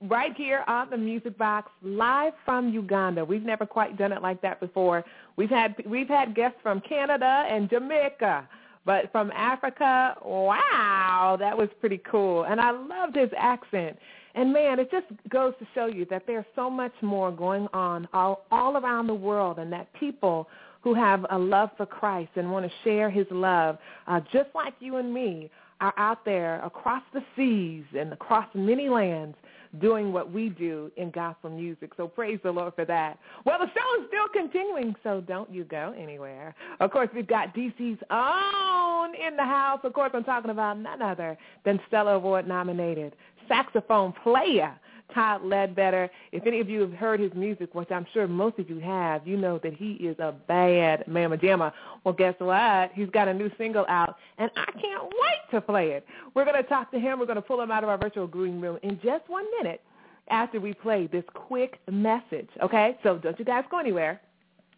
[0.03, 3.25] right here on the music box live from Uganda.
[3.25, 5.05] We've never quite done it like that before.
[5.37, 8.49] We've had we've had guests from Canada and Jamaica,
[8.85, 12.45] but from Africa, wow, that was pretty cool.
[12.45, 13.99] And I loved his accent.
[14.35, 18.07] And man, it just goes to show you that there's so much more going on
[18.13, 20.47] all, all around the world and that people
[20.83, 24.75] who have a love for Christ and want to share his love, uh, just like
[24.79, 29.37] you and me, are out there across the seas and across many lands
[29.81, 31.93] doing what we do in gospel music.
[31.97, 33.19] So praise the Lord for that.
[33.45, 36.55] Well, the show is still continuing, so don't you go anywhere.
[36.81, 39.81] Of course, we've got DC's own in the house.
[39.85, 43.15] Of course, I'm talking about none other than Stellar Award nominated
[43.49, 44.79] saxophone player
[45.15, 46.11] Todd Ledbetter.
[46.33, 49.27] If any of you have heard his music, which I'm sure most of you have,
[49.27, 51.73] you know that he is a bad mamma jamma.
[52.05, 52.91] Well, guess what?
[52.95, 56.07] He's got a new single out, and I can't wait to play it.
[56.35, 57.19] We're going to talk to him.
[57.19, 59.81] We're going to pull him out of our virtual green room in just one minute
[60.29, 62.99] after we play this quick message, okay?
[63.03, 64.21] So don't you guys go anywhere.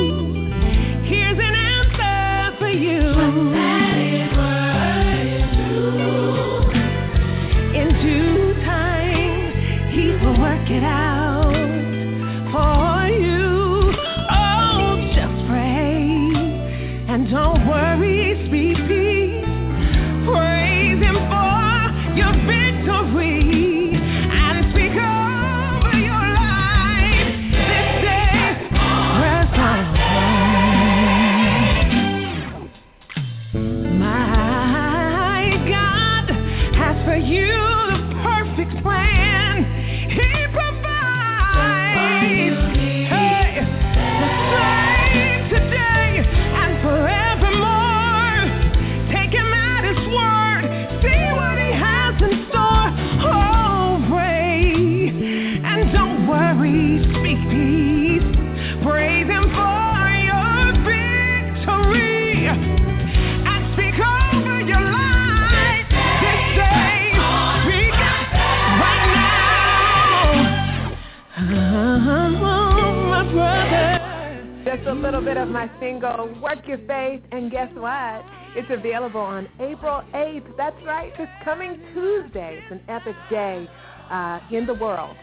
[75.23, 78.25] Little bit of my single, Work Your Faith, and guess what?
[78.57, 80.57] It's available on April 8th.
[80.57, 82.61] That's right, this coming Tuesday.
[82.61, 83.69] It's an epic day
[84.11, 85.17] uh, in the world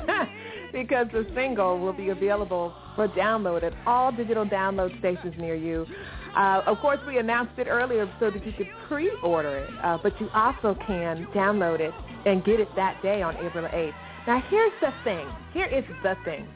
[0.72, 5.86] because the single will be available for download at all digital download stations near you.
[6.36, 10.20] Uh, of course, we announced it earlier so that you could pre-order it, uh, but
[10.20, 11.94] you also can download it
[12.26, 13.94] and get it that day on April 8th.
[14.26, 15.28] Now, here's the thing.
[15.52, 16.48] Here is the thing.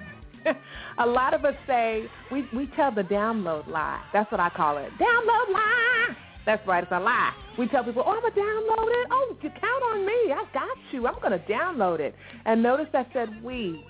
[0.98, 4.02] A lot of us say we we tell the download lie.
[4.12, 4.90] That's what I call it.
[4.98, 6.16] Download lie.
[6.44, 7.32] That's right, it's a lie.
[7.58, 9.08] We tell people, oh, I'm going to download it.
[9.10, 10.32] Oh, you count on me.
[10.32, 11.06] I got you.
[11.06, 12.16] I'm going to download it.
[12.44, 13.84] And notice I said we.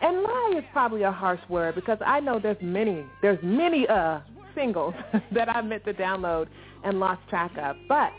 [0.00, 4.18] And lie is probably a harsh word because I know there's many, there's many uh,
[4.54, 4.94] singles
[5.32, 6.48] that I meant to download
[6.84, 7.76] and lost track of.
[7.88, 8.10] But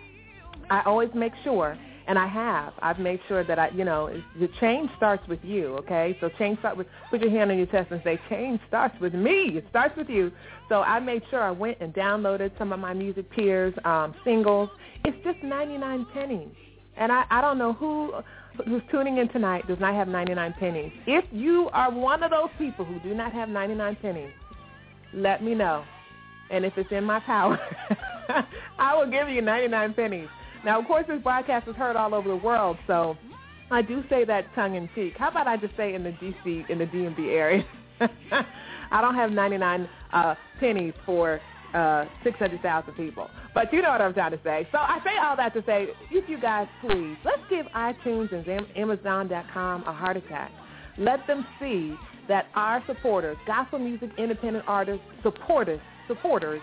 [0.69, 4.49] I always make sure, and I have, I've made sure that I, you know, the
[4.59, 6.17] change starts with you, okay?
[6.19, 9.13] So change starts with, put your hand on your chest and say, change starts with
[9.13, 9.57] me.
[9.57, 10.31] It starts with you.
[10.67, 14.69] So I made sure I went and downloaded some of my music peers' um, singles.
[15.05, 16.49] It's just 99 pennies.
[16.97, 18.13] And I, I don't know who
[18.67, 20.91] who's tuning in tonight does not have 99 pennies.
[21.07, 24.31] If you are one of those people who do not have 99 pennies,
[25.13, 25.83] let me know.
[26.51, 27.59] And if it's in my power,
[28.77, 30.27] I will give you 99 pennies.
[30.63, 33.17] Now, of course, this broadcast is heard all over the world, so
[33.69, 35.15] I do say that tongue in cheek.
[35.17, 37.65] How about I just say in the DC, in the DMV area?
[38.91, 41.41] I don't have 99 uh, pennies for
[41.73, 43.29] uh, 600,000 people.
[43.53, 44.67] But you know what I'm trying to say.
[44.71, 48.47] So I say all that to say, if you guys please, let's give iTunes and
[48.47, 50.51] Am- Amazon.com a heart attack.
[50.97, 51.95] Let them see
[52.27, 56.61] that our supporters, gospel music independent artists, supporters, supporters,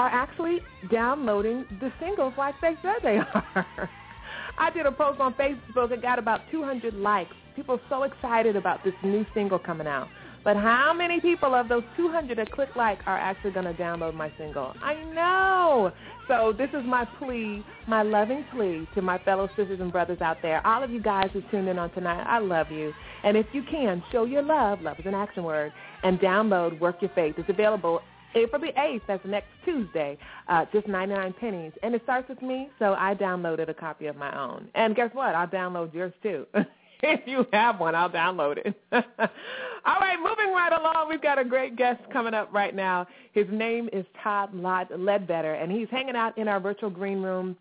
[0.00, 0.60] are actually
[0.90, 3.90] downloading the singles like they said they are.
[4.58, 5.90] I did a post on Facebook.
[5.90, 7.34] It got about 200 likes.
[7.54, 10.08] People are so excited about this new single coming out.
[10.42, 14.14] But how many people of those 200 that click like are actually going to download
[14.14, 14.72] my single?
[14.82, 15.92] I know.
[16.28, 20.38] So this is my plea, my loving plea to my fellow sisters and brothers out
[20.40, 20.66] there.
[20.66, 22.94] All of you guys who tuned in on tonight, I love you.
[23.22, 24.80] And if you can, show your love.
[24.80, 25.74] Love is an action word.
[26.02, 27.34] And download Work Your Faith.
[27.36, 28.00] It's available
[28.34, 31.72] April the 8th, that's next Tuesday, uh, just 99 pennies.
[31.82, 34.68] And it starts with me, so I downloaded a copy of my own.
[34.74, 35.34] And guess what?
[35.34, 36.46] I'll download yours too.
[37.02, 38.74] if you have one, I'll download it.
[38.92, 43.06] All right, moving right along, we've got a great guest coming up right now.
[43.32, 47.56] His name is Todd Ledbetter, and he's hanging out in our virtual green room.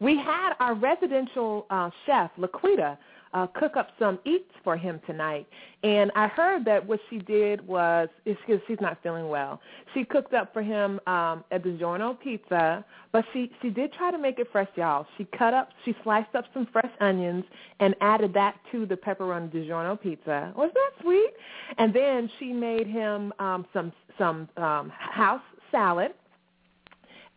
[0.00, 2.96] We had our residential uh, chef, Laquita,
[3.34, 5.46] uh, cook up some eats for him tonight.
[5.82, 9.60] And I heard that what she did was, because she's not feeling well,
[9.94, 14.18] she cooked up for him um, a DiGiorno pizza, but she, she did try to
[14.18, 15.06] make it fresh, y'all.
[15.16, 17.44] She cut up, she sliced up some fresh onions
[17.80, 20.52] and added that to the pepperoni DiGiorno pizza.
[20.56, 21.30] Wasn't that sweet?
[21.78, 26.12] And then she made him um, some, some um, house salad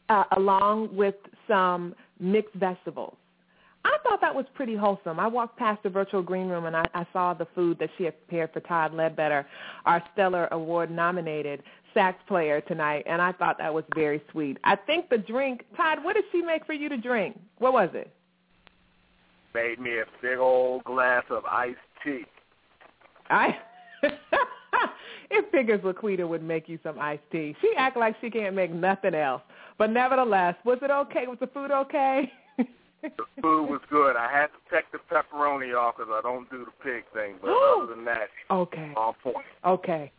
[0.10, 1.16] uh, along with
[1.48, 3.16] some mixed vegetables.
[4.22, 5.20] I thought thought that was pretty wholesome.
[5.20, 8.04] I walked past the virtual green room and I, I saw the food that she
[8.04, 9.46] had prepared for Todd Ledbetter,
[9.86, 11.64] our Stellar Award nominated
[11.94, 14.58] sax player tonight, and I thought that was very sweet.
[14.64, 17.38] I think the drink, Todd, what did she make for you to drink?
[17.58, 18.14] What was it?
[19.54, 22.24] Made me a big old glass of iced tea.
[23.30, 23.58] I
[25.32, 27.56] it figures Laquita would make you some iced tea.
[27.62, 29.42] She act like she can't make nothing else.
[29.78, 31.26] But nevertheless, was it okay?
[31.28, 32.32] Was the food okay?
[33.02, 33.10] the
[33.42, 34.16] food was good.
[34.16, 37.36] I had to take the pepperoni off because I don't do the pig thing.
[37.42, 39.38] But other than that, okay, on point.
[39.66, 40.12] Okay.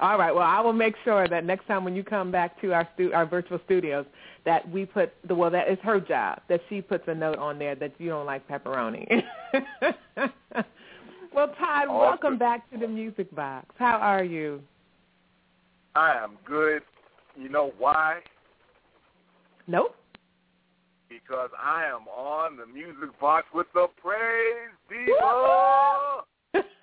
[0.00, 0.32] All right.
[0.32, 3.12] Well, I will make sure that next time when you come back to our stu-
[3.12, 4.06] our virtual studios,
[4.44, 6.40] that we put the well, that is her job.
[6.48, 9.22] That she puts a note on there that you don't like pepperoni.
[11.34, 11.96] well, Todd, Awesome.
[11.96, 13.66] welcome back to the Music Box.
[13.76, 14.62] How are you?
[15.96, 16.82] I am good.
[17.36, 18.20] You know why?
[19.66, 19.96] Nope.
[21.08, 26.24] Because I am on the music box with the praise diva.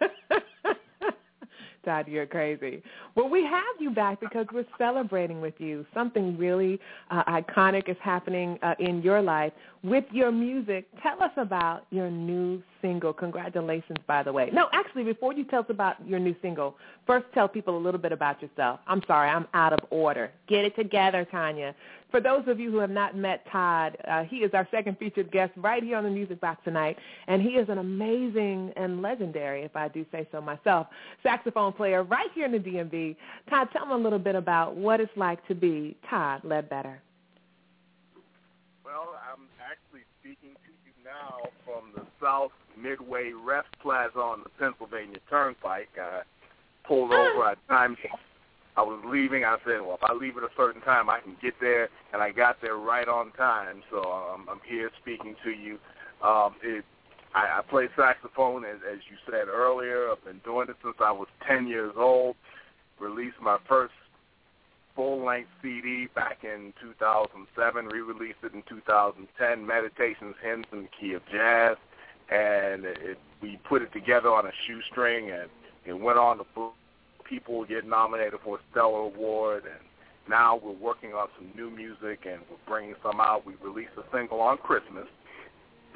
[1.85, 2.81] Todd, you're crazy.
[3.13, 5.85] Well, we have you back because we're celebrating with you.
[5.93, 6.79] Something really
[7.11, 9.53] uh, iconic is happening uh, in your life
[9.85, 10.87] with your music.
[11.03, 13.13] Tell us about your new single.
[13.13, 14.49] Congratulations, by the way.
[14.51, 16.75] No, actually, before you tell us about your new single,
[17.05, 18.79] first tell people a little bit about yourself.
[18.87, 20.31] I'm sorry, I'm out of order.
[20.47, 21.75] Get it together, Tanya.
[22.09, 25.31] For those of you who have not met Todd, uh, he is our second featured
[25.31, 29.63] guest right here on the Music Box tonight, and he is an amazing and legendary,
[29.63, 30.87] if I do say so myself,
[31.21, 33.15] saxophone player right here in the DMV.
[33.49, 37.01] Todd, tell me a little bit about what it's like to be Todd Ledbetter.
[38.85, 42.51] Well, I'm actually speaking to you now from the South
[42.81, 45.89] Midway Rest Plaza on the Pennsylvania Turnpike.
[45.99, 46.21] I
[46.87, 47.95] pulled over at time.
[48.77, 49.45] I was leaving.
[49.45, 52.21] I said, well, if I leave at a certain time, I can get there, and
[52.21, 53.81] I got there right on time.
[53.89, 55.77] So um, I'm here speaking to you.
[56.21, 56.83] Um, it,
[57.33, 60.11] I, I play saxophone, as, as you said earlier.
[60.11, 62.35] I've been doing it since I was 10 years old.
[62.99, 63.93] Released my first
[64.95, 67.85] full-length CD back in 2007.
[67.85, 69.65] Re-released it in 2010.
[69.65, 71.77] Meditations, Hymns in the Key of Jazz,
[72.29, 75.49] and it, we put it together on a shoestring, and
[75.85, 76.45] it went on to.
[77.23, 79.83] People get nominated for a Stellar Award, and
[80.29, 83.45] now we're working on some new music, and we're bringing some out.
[83.45, 85.07] We released a single on Christmas,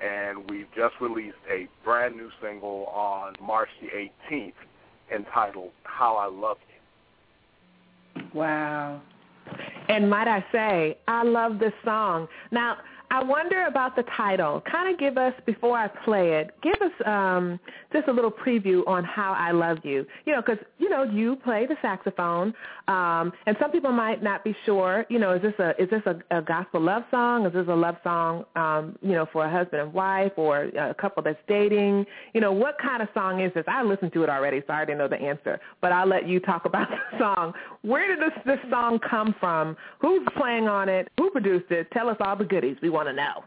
[0.04, 3.90] and we've just released a brand new single on March the
[4.32, 4.54] 18th
[5.14, 6.79] entitled "How I Love You."
[8.34, 9.02] Wow.
[9.88, 12.28] And might I say, I love this song.
[12.52, 12.78] Now,
[13.12, 14.62] I wonder about the title.
[14.72, 17.60] Kind of give us, before I play it, give us um,
[17.92, 20.06] just a little preview on How I Love You.
[20.26, 22.54] You know, because, you know, you play the saxophone,
[22.88, 26.02] um, and some people might not be sure, you know, is this a is this
[26.06, 27.46] a, a gospel love song?
[27.46, 30.94] Is this a love song, um, you know, for a husband and wife or a
[30.94, 32.06] couple that's dating?
[32.34, 33.64] You know, what kind of song is this?
[33.68, 36.40] I listened to it already, so I already know the answer, but I'll let you
[36.40, 37.54] talk about the song.
[37.82, 39.76] Where did this, this song come from?
[40.02, 41.10] Who's playing on it?
[41.18, 41.90] Who produced it?
[41.92, 42.78] Tell us all the goodies.
[42.82, 43.44] We want to know.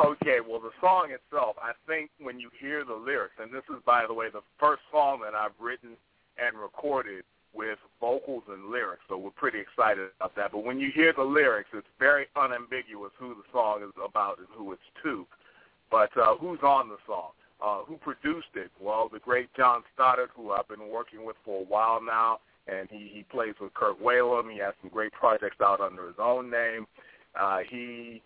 [0.00, 3.80] Okay, well, the song itself, I think when you hear the lyrics, and this is,
[3.86, 5.90] by the way, the first song that I've written
[6.36, 7.22] and recorded
[7.54, 10.50] with vocals and lyrics, so we're pretty excited about that.
[10.50, 14.48] But when you hear the lyrics, it's very unambiguous who the song is about and
[14.50, 15.26] who it's to.
[15.92, 17.30] But uh, who's on the song?
[17.64, 18.72] Uh, who produced it?
[18.80, 22.88] Well, the great John Stoddard, who I've been working with for a while now, and
[22.90, 24.52] he, he plays with Kirk Whalum.
[24.52, 26.86] He has some great projects out under his own name.
[27.38, 28.22] Uh, he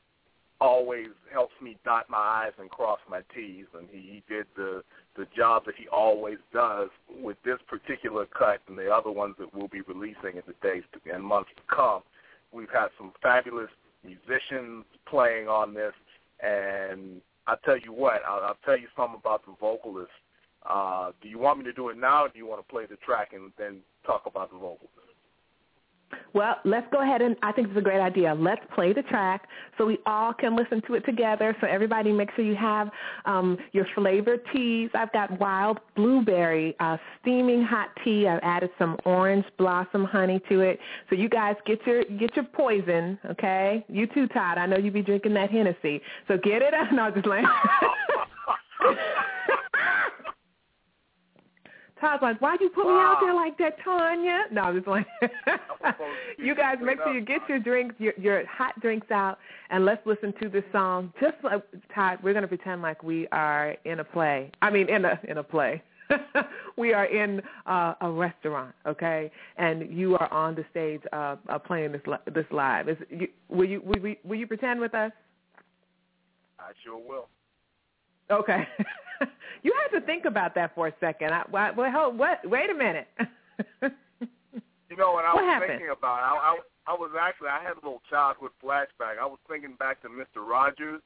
[0.60, 4.82] always helps me dot my I's and cross my T's, and he, he did the
[5.16, 6.88] the job that he always does
[7.22, 10.84] with this particular cut and the other ones that we'll be releasing in the days
[10.92, 12.02] to, and months to come.
[12.52, 13.70] We've had some fabulous
[14.04, 15.92] musicians playing on this,
[16.40, 20.10] and I'll tell you what, I'll, I'll tell you something about the vocalist.
[20.68, 22.86] Uh, do you want me to do it now, or do you want to play
[22.86, 25.07] the track and then talk about the vocalist?
[26.34, 28.34] Well, let's go ahead and I think it's a great idea.
[28.34, 31.56] Let's play the track so we all can listen to it together.
[31.60, 32.90] So everybody make sure you have
[33.24, 34.90] um, your flavored teas.
[34.94, 38.28] I've got wild blueberry, uh, steaming hot tea.
[38.28, 40.78] I've added some orange blossom honey to it.
[41.10, 43.84] So you guys get your get your poison, okay?
[43.88, 44.58] You too, Todd.
[44.58, 46.00] I know you be drinking that Hennessy.
[46.26, 46.74] So get it.
[46.92, 47.44] No, just like.
[52.00, 54.44] Todd's like, why'd you put me out there like that, Tanya?
[54.50, 55.06] No, I'm just like,
[56.38, 59.38] you guys make sure you get your drinks, your, your hot drinks out,
[59.70, 61.12] and let's listen to this song.
[61.20, 61.62] Just like
[61.94, 64.50] Todd, we're gonna pretend like we are in a play.
[64.62, 65.82] I mean, in a in a play.
[66.76, 71.58] we are in uh, a restaurant, okay, and you are on the stage uh, uh,
[71.58, 72.88] playing this li- this live.
[72.88, 75.12] Is, you, will you will, you will you pretend with us?
[76.58, 77.28] I sure will.
[78.30, 78.66] Okay.
[79.62, 81.32] you had to think about that for a second.
[81.32, 82.38] I, why, well, hold, what?
[82.48, 83.08] Wait a minute.
[84.90, 85.70] You know what I What was happened?
[85.72, 86.20] thinking about?
[86.20, 86.58] I, I
[86.88, 89.18] I was actually I had a little childhood flashback.
[89.20, 91.02] I was thinking back to Mister Rogers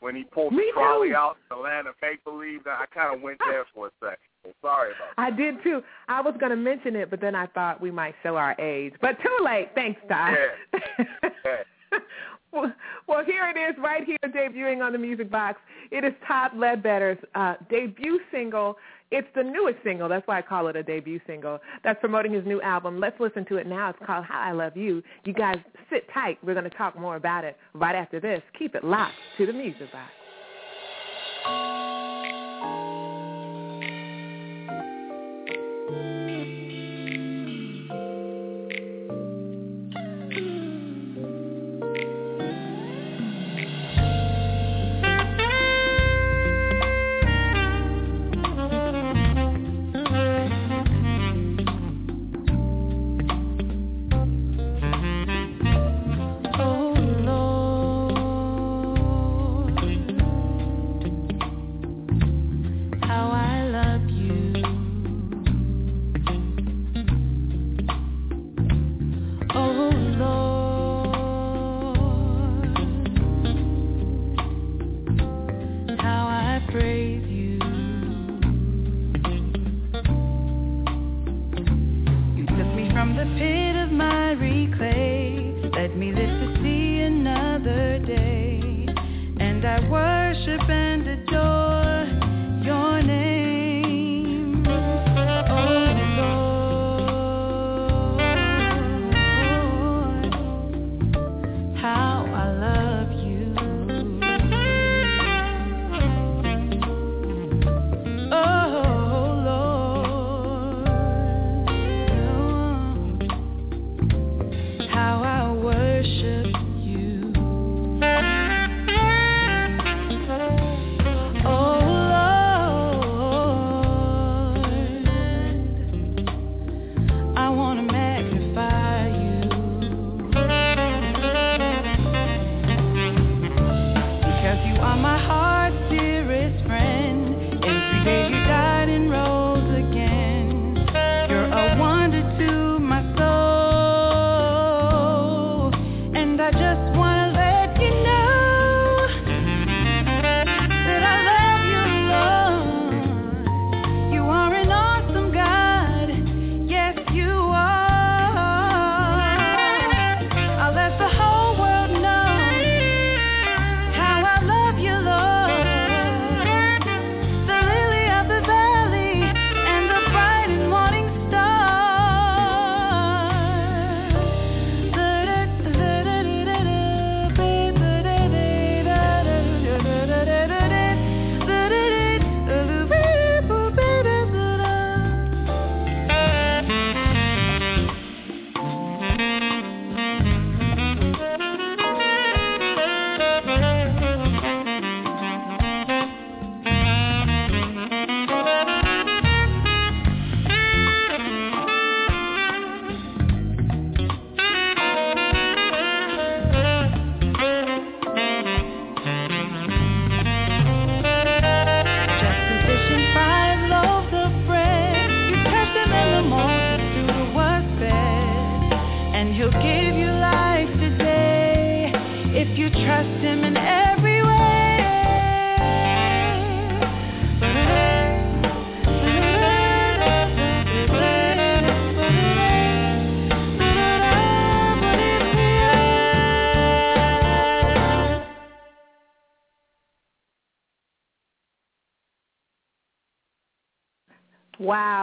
[0.00, 1.14] when he pulled Me the trolley too.
[1.16, 2.64] out in the land of make believe.
[2.64, 4.16] That I kind of went there for a second.
[4.44, 5.82] So sorry about I did too.
[6.08, 8.94] I was going to mention it, but then I thought we might show our age.
[9.02, 9.70] But too late.
[9.74, 10.34] Thanks, Ty.
[10.72, 10.80] that.
[11.44, 11.56] well,
[12.52, 15.58] well, here it is right here debuting on the Music Box.
[15.90, 18.76] It is Todd Ledbetter's uh, debut single.
[19.10, 20.08] It's the newest single.
[20.08, 21.60] That's why I call it a debut single.
[21.84, 22.98] That's promoting his new album.
[22.98, 23.90] Let's listen to it now.
[23.90, 25.02] It's called How I Love You.
[25.24, 25.58] You guys
[25.90, 26.38] sit tight.
[26.42, 28.42] We're going to talk more about it right after this.
[28.58, 30.10] Keep it locked to the Music Box.
[35.88, 36.25] Oh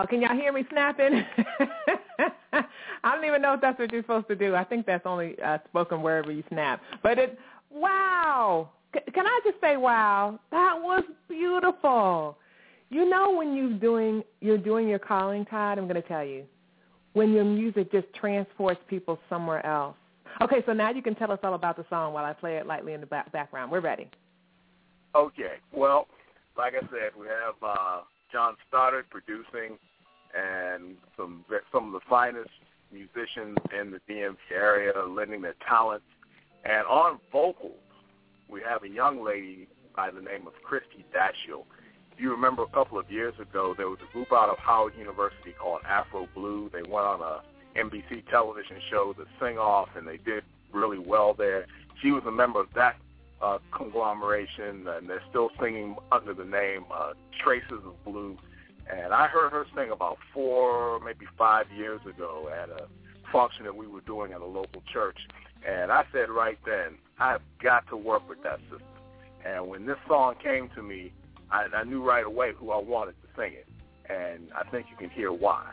[0.09, 1.23] Can y'all hear me snapping?
[3.03, 4.55] I don't even know if that's what you're supposed to do.
[4.55, 6.81] I think that's only uh, spoken wherever you snap.
[7.01, 7.37] But it,
[7.71, 8.69] wow.
[8.93, 10.39] C- can I just say, wow?
[10.51, 12.37] That was beautiful.
[12.89, 15.77] You know when you're doing you're doing your calling, Todd.
[15.77, 16.45] I'm going to tell you
[17.13, 19.95] when your music just transports people somewhere else.
[20.41, 22.65] Okay, so now you can tell us all about the song while I play it
[22.65, 23.71] lightly in the back- background.
[23.71, 24.09] We're ready.
[25.15, 25.55] Okay.
[25.71, 26.07] Well,
[26.57, 28.01] like I said, we have uh,
[28.31, 29.77] John Stoddard producing,
[30.33, 32.49] and some some of the finest
[32.91, 36.05] musicians in the DMV area lending their talents.
[36.63, 37.79] And on vocals,
[38.49, 41.65] we have a young lady by the name of Christie Dashiell.
[42.11, 44.93] If you remember a couple of years ago, there was a group out of Howard
[44.97, 46.69] University called Afro Blue.
[46.71, 47.41] They went on a
[47.77, 51.65] NBC television show, The Sing Off, and they did really well there.
[52.01, 52.97] She was a member of that
[53.41, 57.13] uh, conglomeration, and they're still singing under the name uh,
[57.43, 58.37] Traces of Blue.
[58.91, 62.87] And I heard her sing about four, maybe five years ago at a
[63.31, 65.17] function that we were doing at a local church.
[65.67, 68.83] And I said right then, I've got to work with that sister.
[69.45, 71.13] And when this song came to me,
[71.51, 73.67] I, I knew right away who I wanted to sing it.
[74.09, 75.71] And I think you can hear why.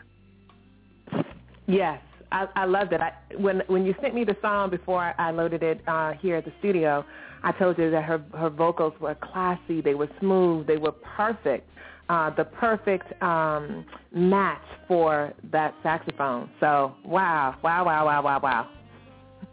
[1.67, 2.01] Yes,
[2.31, 3.01] I, I loved it.
[3.01, 6.45] I, when when you sent me the song before I loaded it uh, here at
[6.45, 7.05] the studio,
[7.43, 11.69] I told you that her her vocals were classy, they were smooth, they were perfect,
[12.11, 16.49] uh, the perfect um, match for that saxophone.
[16.59, 18.69] So wow, wow, wow, wow, wow, wow.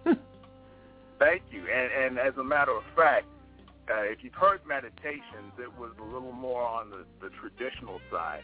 [1.21, 1.63] Thank you.
[1.73, 3.27] And, and as a matter of fact,
[3.89, 8.43] uh, if you've heard Meditations, it was a little more on the, the traditional side.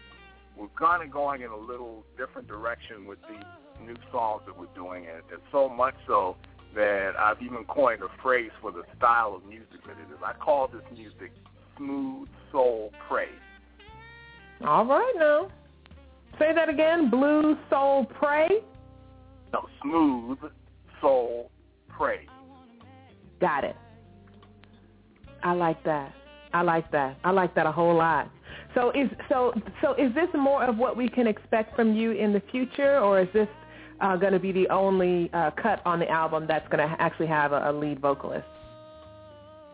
[0.57, 3.43] We're kind of going in a little different direction with these
[3.85, 6.37] new songs that we're doing, and it's so much so
[6.77, 10.21] that I've even coined a phrase for the style of music that it is.
[10.25, 11.33] I call this music
[11.77, 13.29] smooth soul praise.
[14.67, 15.51] All right, now
[16.39, 17.11] say that again.
[17.11, 18.49] Blue soul pray.
[19.53, 20.39] No, smooth
[21.01, 21.51] soul
[21.89, 22.29] praise.
[23.41, 23.77] Got it.
[25.43, 26.15] I like that.
[26.53, 27.19] I like that.
[27.25, 28.31] I like that a whole lot.
[28.75, 29.53] So is so
[29.83, 33.21] so is this more of what we can expect from you in the future, or
[33.21, 33.49] is this
[34.01, 37.27] uh, going to be the only uh, cut on the album that's going to actually
[37.27, 38.47] have a, a lead vocalist?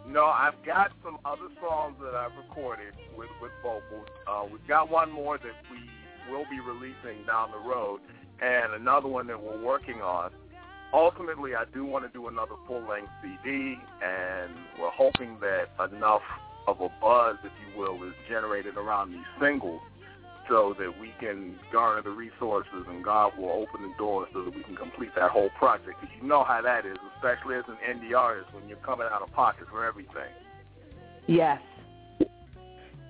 [0.07, 4.09] No, I've got some other songs that I've recorded with with vocals.
[4.27, 8.01] Uh, we've got one more that we will be releasing down the road,
[8.43, 10.31] and another one that we're working on.
[10.93, 16.23] Ultimately, I do want to do another full-length CD, and we're hoping that enough
[16.67, 19.81] of a buzz, if you will, is generated around these singles
[20.51, 24.55] so that we can garner the resources and God will open the doors so that
[24.55, 26.01] we can complete that whole project.
[26.01, 29.23] Because you know how that is, especially as an indie artist when you're coming out
[29.23, 30.29] of pocket for everything.
[31.29, 31.61] Yes.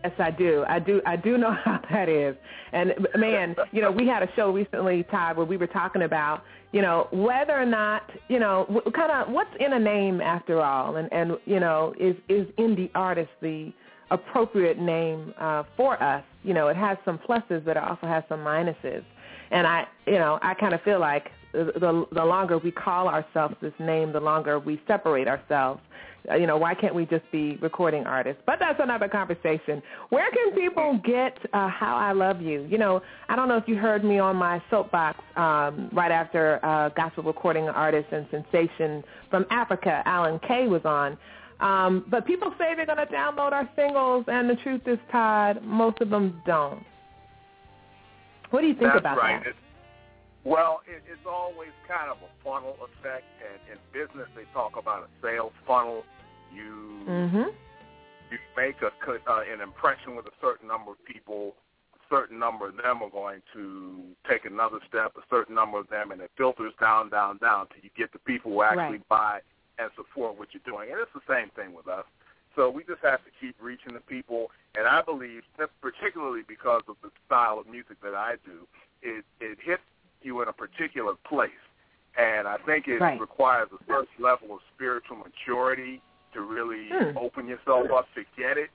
[0.04, 0.64] Yes, I do.
[0.68, 1.00] I do.
[1.06, 2.36] I do know how that is.
[2.72, 6.42] And man, you know, we had a show recently, Todd, where we were talking about,
[6.72, 10.96] you know, whether or not, you know, kind of what's in a name after all,
[10.96, 13.72] and and you know, is is indie artist the
[14.10, 16.24] appropriate name uh, for us?
[16.42, 19.04] You know, it has some pluses, but it also has some minuses.
[19.50, 23.56] And I, you know, I kind of feel like the the longer we call ourselves
[23.60, 25.80] this name, the longer we separate ourselves
[26.30, 28.42] uh, you know, why can't we just be recording artists?
[28.44, 29.82] But that's another conversation.
[30.10, 32.66] Where can people get uh, How I Love You?
[32.68, 36.64] You know, I don't know if you heard me on my soapbox um, right after
[36.64, 41.16] uh, gospel recording artist and sensation from Africa, Allan K, was on.
[41.60, 45.62] Um, but people say they're going to download our singles, and the truth is, Todd,
[45.62, 46.82] most of them don't.
[48.50, 49.42] What do you think That's about right.
[49.44, 49.50] that?
[49.50, 49.58] It's,
[50.44, 55.02] well, it, it's always kind of a funnel effect, and in business they talk about
[55.04, 56.02] a sales funnel.
[56.52, 57.48] You Mm-hmm.
[58.30, 61.54] you make a uh, an impression with a certain number of people.
[61.94, 65.12] A certain number of them are going to take another step.
[65.16, 68.18] A certain number of them, and it filters down, down, down till you get the
[68.20, 69.08] people who actually Right.
[69.08, 69.40] buy
[69.80, 70.90] and support what you're doing.
[70.92, 72.04] And it's the same thing with us.
[72.56, 74.50] So we just have to keep reaching the people.
[74.76, 75.42] And I believe,
[75.80, 78.66] particularly because of the style of music that I do,
[79.02, 79.82] it it hits
[80.22, 81.50] you in a particular place.
[82.18, 83.20] And I think it Right.
[83.20, 86.02] requires a certain level of spiritual maturity
[86.32, 87.16] to really Hmm.
[87.16, 88.70] open yourself up to get it.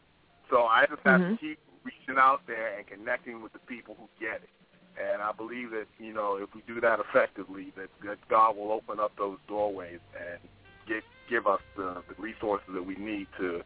[0.49, 1.33] So I just have Mhm.
[1.33, 4.49] to keep reaching out there and connecting with the people who get it.
[4.97, 8.71] And I believe that, you know, if we do that effectively, that, that God will
[8.71, 10.39] open up those doorways and
[10.87, 13.61] get give us the, the resources that we need to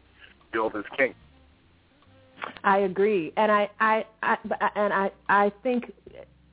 [0.52, 1.16] build this kingdom.
[2.64, 4.36] I agree, and I, I, I,
[4.74, 5.92] and I, I think,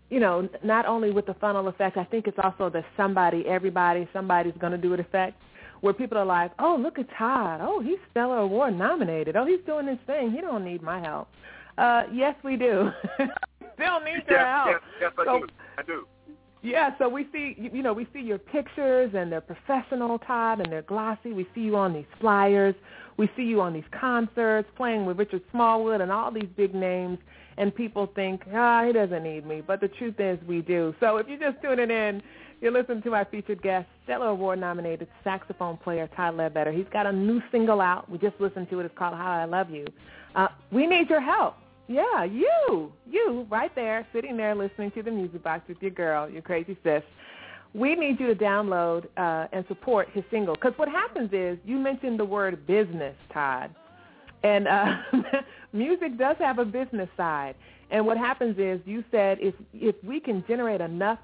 [0.09, 4.07] you know, not only with the funnel effect, I think it's also the somebody, everybody,
[4.11, 5.41] somebody's going to do it effect,
[5.79, 9.61] where people are like, oh, look at Todd, oh, he's Stellar Award nominated, oh, he's
[9.65, 11.29] doing this thing, he don't need my help.
[11.77, 12.89] Uh, yes, we do.
[13.75, 14.67] Still need your yes, help.
[14.69, 15.47] yes, yes, I So- do.
[15.77, 16.07] I do.
[16.67, 20.69] Yeah, so we see, you know, we see your pictures and they're professional, Todd, and
[20.69, 21.31] they're glossy.
[21.31, 22.75] We see you on these flyers.
[23.15, 27.19] We see you on these concerts playing with Richard Smallwood and all these big names,
[27.57, 29.63] and people think, ah, he doesn't need me.
[29.65, 30.93] But the truth is we do.
[30.99, 32.21] So if you're just tuning in,
[32.59, 36.73] you're listening to our featured guest, Stellar Award-nominated saxophone player Todd Ledbetter.
[36.73, 38.09] He's got a new single out.
[38.09, 38.87] We just listened to it.
[38.87, 39.85] It's called How I Love You.
[40.35, 41.55] Uh, we need your help.
[41.87, 46.29] Yeah, you, you, right there, sitting there listening to the music box with your girl,
[46.29, 47.01] your crazy sis.
[47.73, 50.55] We need you to download uh, and support his single.
[50.55, 53.73] Because what happens is, you mentioned the word business, Todd.
[54.43, 54.97] And uh,
[55.73, 57.55] music does have a business side.
[57.89, 61.19] And what happens is you said if if we can generate enough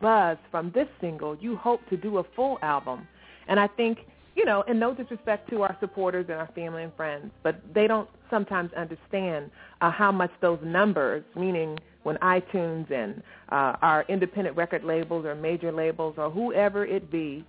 [0.00, 3.06] buzz from this single, you hope to do a full album.
[3.48, 4.00] And I think,
[4.38, 7.88] you know, and no disrespect to our supporters and our family and friends, but they
[7.88, 14.56] don't sometimes understand uh, how much those numbers, meaning when iTunes and uh, our independent
[14.56, 17.44] record labels or major labels or whoever it be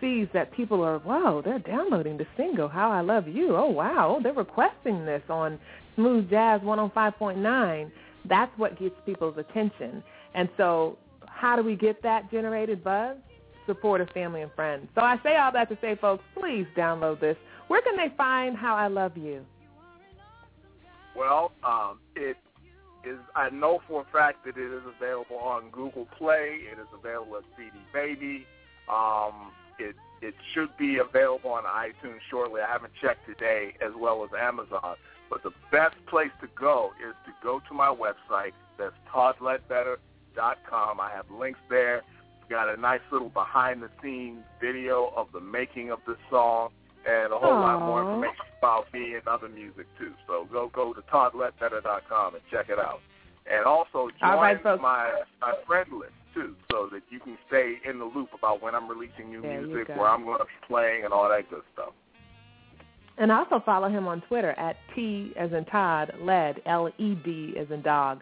[0.00, 3.56] sees that people are, wow, they're downloading the single, How I Love You.
[3.56, 5.60] Oh, wow, they're requesting this on
[5.94, 7.92] Smooth Jazz 105.9.
[8.28, 10.02] That's what gets people's attention.
[10.34, 13.16] And so how do we get that generated buzz?
[13.66, 14.88] Support of family and friends.
[14.94, 17.36] So I say all that to say, folks, please download this.
[17.68, 19.44] Where can they find How I Love You?
[21.16, 22.36] Well, um, it
[23.04, 23.18] is.
[23.36, 26.60] I know for a fact that it is available on Google Play.
[26.72, 28.46] It is available at CD Baby.
[28.88, 32.60] Um, it it should be available on iTunes shortly.
[32.60, 34.96] I haven't checked today, as well as Amazon.
[35.28, 38.52] But the best place to go is to go to my website.
[38.78, 41.00] That's toddledbetter.com.
[41.00, 42.02] I have links there.
[42.52, 46.68] Got a nice little behind-the-scenes video of the making of this song
[47.08, 50.12] and a whole lot more information about me and other music too.
[50.26, 53.00] So go go to toddledbetter.com and check it out.
[53.50, 57.98] And also join right, my my friend list too, so that you can stay in
[57.98, 61.04] the loop about when I'm releasing new There music, where I'm going to be playing,
[61.04, 61.94] and all that good stuff.
[63.16, 67.80] And also follow him on Twitter at T as in Todd, Led, L-E-D as in
[67.80, 68.20] dog.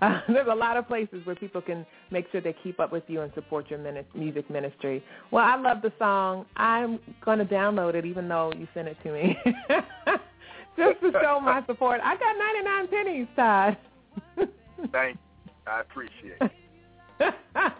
[0.00, 3.04] Uh, there's a lot of places where people can make sure they keep up with
[3.08, 3.78] you and support your
[4.14, 5.02] music ministry.
[5.30, 6.46] Well, I love the song.
[6.56, 9.36] I'm going to download it even though you sent it to me.
[10.76, 12.00] Just to show my support.
[12.02, 13.76] I got 99 pennies, Todd.
[14.92, 15.52] Thank you.
[15.66, 17.74] I appreciate it.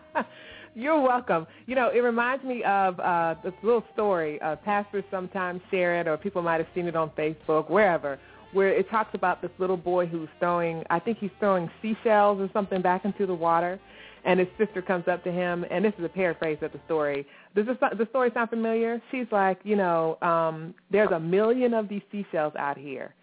[0.74, 1.46] You're welcome.
[1.66, 4.40] You know, it reminds me of uh, this little story.
[4.40, 8.18] Uh, pastors sometimes share it, or people might have seen it on Facebook, wherever,
[8.53, 12.51] where it talks about this little boy who's throwing, I think he's throwing seashells or
[12.53, 13.78] something back into the water,
[14.24, 17.26] and his sister comes up to him, and this is a paraphrase of the story.
[17.55, 19.01] Does this, the story sound familiar?
[19.11, 23.14] She's like, you know, um, there's a million of these seashells out here.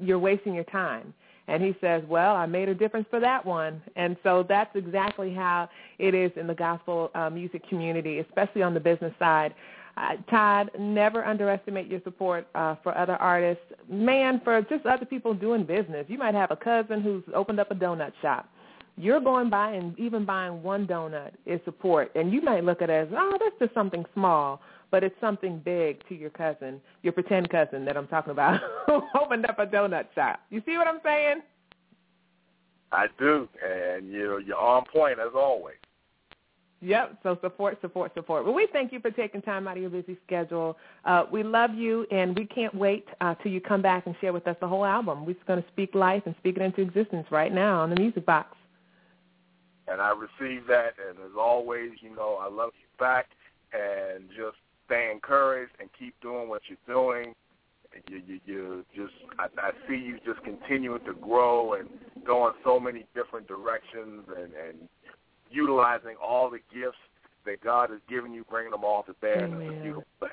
[0.00, 1.14] You're wasting your time.
[1.46, 3.82] And he says, well, I made a difference for that one.
[3.96, 5.68] And so that's exactly how
[5.98, 9.52] it is in the gospel uh, music community, especially on the business side.
[10.00, 13.64] Uh, Todd, never underestimate your support uh, for other artists.
[13.88, 16.06] Man, for just other people doing business.
[16.08, 18.48] You might have a cousin who's opened up a donut shop.
[18.96, 22.10] You're going by and even buying one donut is support.
[22.14, 25.60] And you might look at it as, oh, that's just something small but it's something
[25.64, 29.66] big to your cousin, your pretend cousin that I'm talking about, who opened up a
[29.66, 30.40] donut shop.
[30.50, 31.42] You see what I'm saying?
[32.92, 35.76] I do, and you're you're on point as always.
[36.82, 37.18] Yep.
[37.22, 38.44] So support, support, support.
[38.44, 40.78] Well, we thank you for taking time out of your busy schedule.
[41.04, 44.32] Uh, we love you, and we can't wait uh, till you come back and share
[44.32, 45.26] with us the whole album.
[45.26, 48.00] We're just going to speak life and speak it into existence right now on the
[48.00, 48.56] Music Box.
[49.88, 53.26] And I receive that, and as always, you know, I love you back,
[53.72, 54.56] and just
[54.86, 57.34] stay encouraged and keep doing what you're doing.
[58.08, 61.88] You, you, you just, I, I see you just continuing to grow and
[62.24, 64.88] go in so many different directions, and, and
[65.50, 66.98] utilizing all the gifts
[67.44, 69.82] that God has given you, bringing them all to bear, and it's a Amen.
[69.82, 70.28] beautiful thing.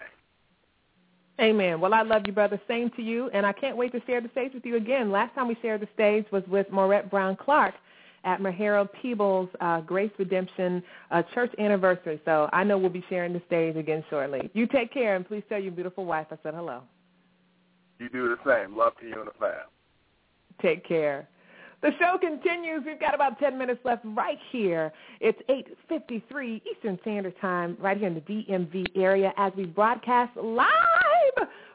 [1.39, 1.79] Amen.
[1.79, 2.59] Well, I love you, brother.
[2.67, 5.11] Same to you, and I can't wait to share the stage with you again.
[5.11, 7.75] Last time we shared the stage was with Maurette Brown Clark
[8.23, 12.19] at Mahero Peebles uh, Grace Redemption uh, Church Anniversary.
[12.25, 14.49] So I know we'll be sharing the stage again shortly.
[14.53, 16.81] You take care, and please tell your beautiful wife I said hello.
[17.99, 18.75] You do the same.
[18.75, 19.67] Love to you and the fam.
[20.61, 21.27] Take care.
[21.81, 22.83] The show continues.
[22.85, 24.91] We've got about 10 minutes left right here.
[25.19, 25.39] It's
[25.91, 30.67] 8.53 Eastern Standard Time right here in the DMV area as we broadcast live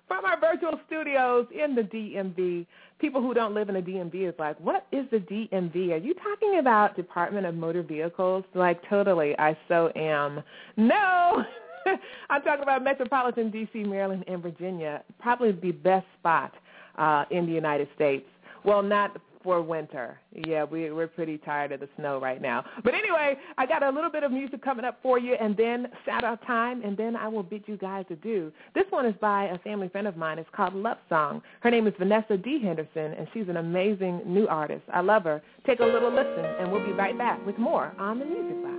[0.09, 2.67] from our virtual studios in the DMV.
[2.99, 5.93] People who don't live in the DMV is like, what is the DMV?
[5.93, 8.45] Are you talking about Department of Motor Vehicles?
[8.55, 10.43] Like, totally, I so am.
[10.77, 11.45] No!
[12.31, 16.53] I'm talking about metropolitan D.C., Maryland, and Virginia, probably the best spot
[16.99, 18.27] uh, in the United States.
[18.65, 20.19] Well, not for winter.
[20.47, 22.65] Yeah, we, we're pretty tired of the snow right now.
[22.85, 25.89] But anyway, I got a little bit of music coming up for you, and then
[26.05, 28.53] shout-out time, and then I will bid you guys adieu.
[28.75, 30.39] This one is by a family friend of mine.
[30.39, 31.43] It's called Love Song.
[31.61, 32.61] Her name is Vanessa D.
[32.63, 34.83] Henderson, and she's an amazing new artist.
[34.93, 35.43] I love her.
[35.67, 38.72] Take a little listen, and we'll be right back with more on the Music Box.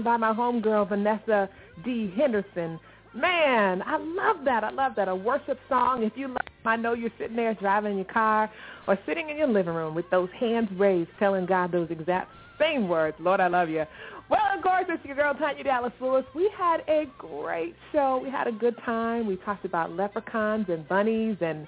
[0.00, 1.48] Song by my homegirl, Vanessa
[1.84, 2.12] D.
[2.16, 2.78] Henderson.
[3.14, 4.64] Man, I love that.
[4.64, 5.08] I love that.
[5.08, 6.02] A worship song.
[6.02, 8.50] If you love I know you're sitting there driving in your car
[8.86, 12.28] or sitting in your living room with those hands raised telling God those exact
[12.58, 13.16] same words.
[13.18, 13.84] Lord, I love you.
[14.28, 16.24] Well, of course, it's your girl, Tanya Dallas Lewis.
[16.34, 18.20] We had a great show.
[18.22, 19.26] We had a good time.
[19.26, 21.66] We talked about leprechauns and bunnies and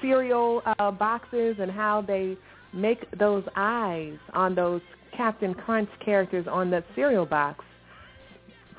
[0.00, 2.36] cereal uh, boxes and how they
[2.72, 4.80] make those eyes on those
[5.14, 7.62] Cap'n Crunch characters on the cereal box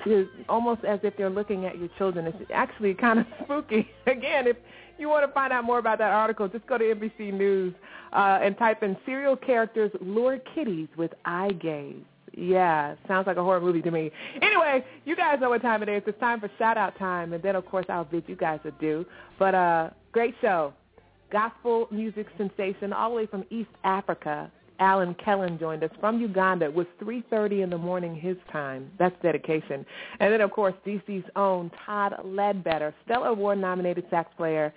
[0.05, 2.27] to almost as if they're looking at your children.
[2.27, 3.89] It's actually kind of spooky.
[4.07, 4.57] Again, if
[4.97, 7.73] you want to find out more about that article, just go to NBC News
[8.13, 11.95] uh, and type in cereal characters lure kitties with eye gaze.
[12.33, 14.09] Yeah, sounds like a horror movie to me.
[14.41, 16.01] Anyway, you guys know what time it is.
[16.05, 19.05] It's time for shout out time, and then of course I'll bid you guys adieu.
[19.37, 20.73] But uh, great show,
[21.29, 24.49] gospel music sensation all the way from East Africa.
[24.81, 26.65] Allan Kellan joined us from Uganda.
[26.65, 28.91] It was 3.30 in the morning his time.
[28.99, 29.85] That's dedication.
[30.19, 34.73] And then, of course, DC's own Todd Ledbetter, Stellar Award-nominated sax player.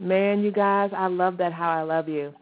[0.00, 2.34] Man, you guys, I love that How I Love You.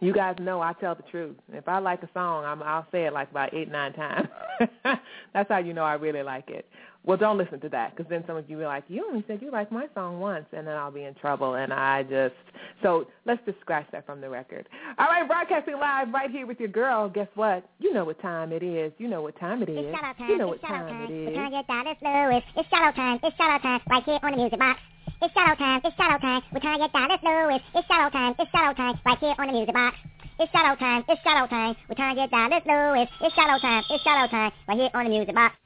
[0.00, 1.36] You guys know I tell the truth.
[1.52, 4.28] If I like a song, I'm, I'll say it like about eight, nine times.
[5.32, 6.66] That's how you know I really like it.
[7.06, 9.24] Well, don't listen to that because then some of you will be like, you only
[9.28, 11.54] said you like my song once, and then I'll be in trouble.
[11.54, 12.34] And I just,
[12.82, 14.68] so let's just scratch that from the record.
[14.98, 17.08] All right, broadcasting live right here with your girl.
[17.08, 17.64] Guess what?
[17.78, 18.92] You know what time it is.
[18.98, 19.78] You know what time it is.
[19.86, 20.14] It's time.
[20.28, 21.02] You know it's what time time.
[21.04, 21.34] it We're is.
[21.36, 22.42] trying to get down this Lewis.
[22.56, 23.20] It's shout-out time.
[23.22, 23.80] It's shout-out time.
[23.88, 24.80] Right here on the music box.
[25.22, 25.80] It's shout-out time.
[25.82, 26.42] It's shout-out time.
[26.52, 27.62] We're trying to get down this Lewis.
[27.74, 28.34] It's shout-out time.
[28.38, 29.00] It's shout-out time.
[29.06, 29.96] Right here on the music box.
[30.38, 31.04] It's shout-out time.
[31.08, 31.74] It's shout-out time.
[31.88, 33.08] We're get down this Lewis.
[33.22, 33.82] It's shout-out time.
[33.88, 34.52] It's shout-out time.
[34.68, 35.56] Right here on the music box.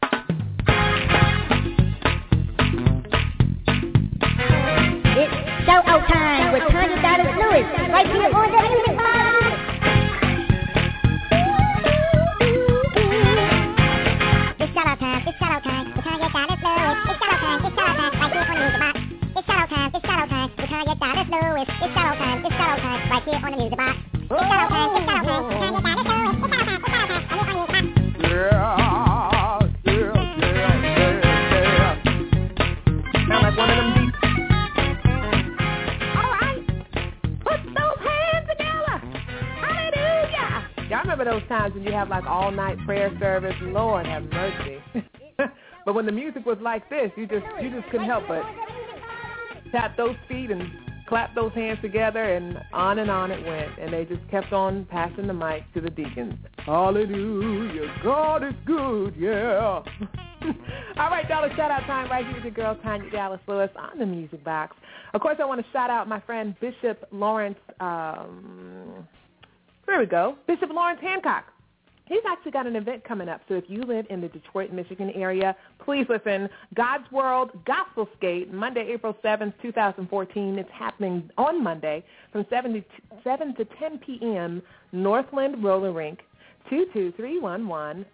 [5.18, 7.66] It's shout-out time with Tanya Dallas Lewis.
[7.90, 9.09] Right here on the music box.
[21.32, 22.44] It's shout-out time.
[22.44, 23.08] It's shout-out time.
[23.08, 23.98] Right here on the music box.
[24.14, 24.96] It's shout-out time.
[24.96, 25.74] It's shout-out time.
[25.74, 26.06] It's time.
[29.84, 30.58] Here on the music
[31.70, 32.02] box.
[33.28, 34.10] Sound like one of them.
[36.16, 36.62] All right.
[37.44, 38.98] Put those hands together.
[39.62, 40.66] Hallelujah.
[40.90, 43.54] Y'all remember those times when you have like all night prayer service?
[43.62, 44.82] Lord have mercy.
[45.86, 48.42] but when the music was like this, you just you just couldn't help but
[49.70, 50.68] tap those feet and
[51.10, 53.78] clap those hands together and on and on it went.
[53.78, 56.34] And they just kept on passing the mic to the deacons.
[56.58, 57.92] Hallelujah.
[58.02, 59.82] God is good, yeah.
[60.96, 63.98] All right, dollar shout out time right here with your girl Tanya Dallas Lewis on
[63.98, 64.76] the music box.
[65.12, 67.58] Of course, I want to shout out my friend Bishop Lawrence.
[67.80, 69.06] Um,
[69.86, 71.44] there we go, Bishop Lawrence Hancock.
[72.10, 73.40] He's actually got an event coming up.
[73.48, 76.48] So if you live in the Detroit, Michigan area, please listen.
[76.74, 80.58] God's World Gospel Skate, Monday, April 7th, 2014.
[80.58, 82.84] It's happening on Monday from 7 to,
[83.22, 84.60] 7 to 10 p.m.
[84.90, 86.18] Northland Roller Rink,
[86.68, 88.04] 22311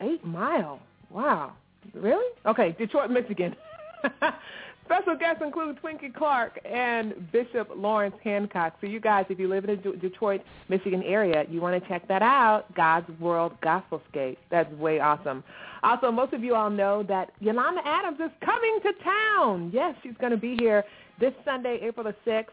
[0.00, 0.80] 8 Mile.
[1.10, 1.52] Wow.
[1.92, 2.24] Really?
[2.46, 3.54] Okay, Detroit, Michigan.
[4.86, 8.74] Special guests include Twinkie Clark and Bishop Lawrence Hancock.
[8.80, 11.88] So you guys, if you live in the De- Detroit, Michigan area, you want to
[11.88, 14.38] check that out, God's World Gospel Skate.
[14.48, 15.42] That's way awesome.
[15.82, 19.70] Also, most of you all know that Yolanda Adams is coming to town.
[19.74, 20.84] Yes, she's going to be here
[21.18, 22.46] this Sunday, April the 6th.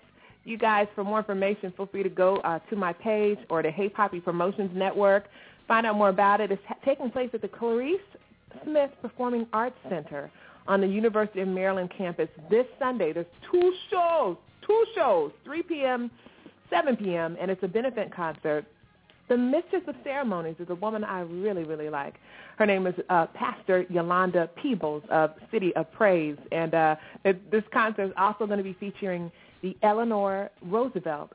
[0.43, 3.69] You guys, for more information, feel free to go uh, to my page or the
[3.69, 5.25] Hey Poppy Promotions Network.
[5.67, 6.51] Find out more about it.
[6.51, 8.01] It's ha- taking place at the Clarice
[8.63, 10.31] Smith Performing Arts Center
[10.67, 13.13] on the University of Maryland campus this Sunday.
[13.13, 16.11] There's two shows, two shows, 3 p.m.,
[16.69, 18.65] 7 p.m., and it's a benefit concert.
[19.29, 22.15] The Mistress of Ceremonies is a woman I really, really like.
[22.57, 27.63] Her name is uh, Pastor Yolanda Peebles of City of Praise, and uh, it, this
[27.73, 31.31] concert is also going to be featuring the Eleanor Roosevelt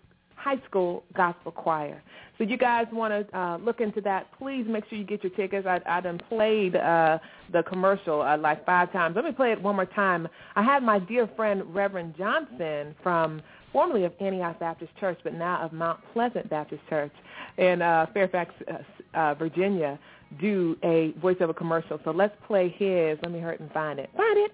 [0.49, 2.03] High School Gospel Choir.
[2.38, 5.32] So you guys want to uh, look into that, please make sure you get your
[5.32, 5.66] tickets.
[5.66, 7.18] I, I done played uh,
[7.53, 9.14] the commercial uh, like five times.
[9.14, 10.26] Let me play it one more time.
[10.57, 13.42] I had my dear friend Reverend Johnson from
[13.74, 17.12] formerly of Antioch Baptist Church, but now of Mount Pleasant Baptist Church
[17.59, 19.99] in uh, Fairfax, uh, uh, Virginia,
[20.40, 22.01] do a voiceover commercial.
[22.05, 23.18] So let's play his.
[23.22, 24.09] Let me hurt and find it.
[24.16, 24.53] Find it.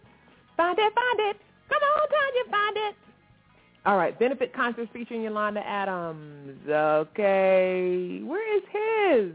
[0.56, 0.92] Find it.
[0.92, 1.36] Find it.
[1.68, 2.96] Come on, Tanya, find it.
[3.86, 6.58] All right, benefit concert featuring Yolanda Adams.
[6.66, 9.32] Okay, where is his?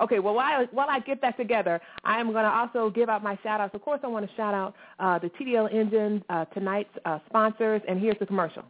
[0.00, 3.24] Okay, well, while, while I get that together, I am going to also give out
[3.24, 3.74] my shout-outs.
[3.74, 7.82] Of course, I want to shout out uh, the TDL Engine, uh, tonight's uh, sponsors,
[7.88, 8.62] and here's the commercial.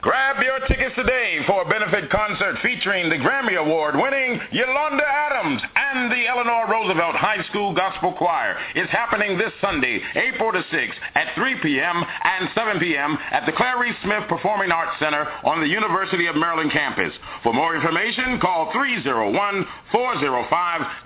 [0.00, 5.62] Grab your tickets today for a benefit concert featuring the Grammy Award winning Yolanda Adams
[5.76, 8.58] and the Eleanor Roosevelt High School Gospel Choir.
[8.74, 12.02] It's happening this Sunday, April the 6th at 3 p.m.
[12.24, 13.16] and 7 p.m.
[13.30, 17.12] at the Clarice Smith Performing Arts Center on the University of Maryland campus.
[17.44, 18.72] For more information, call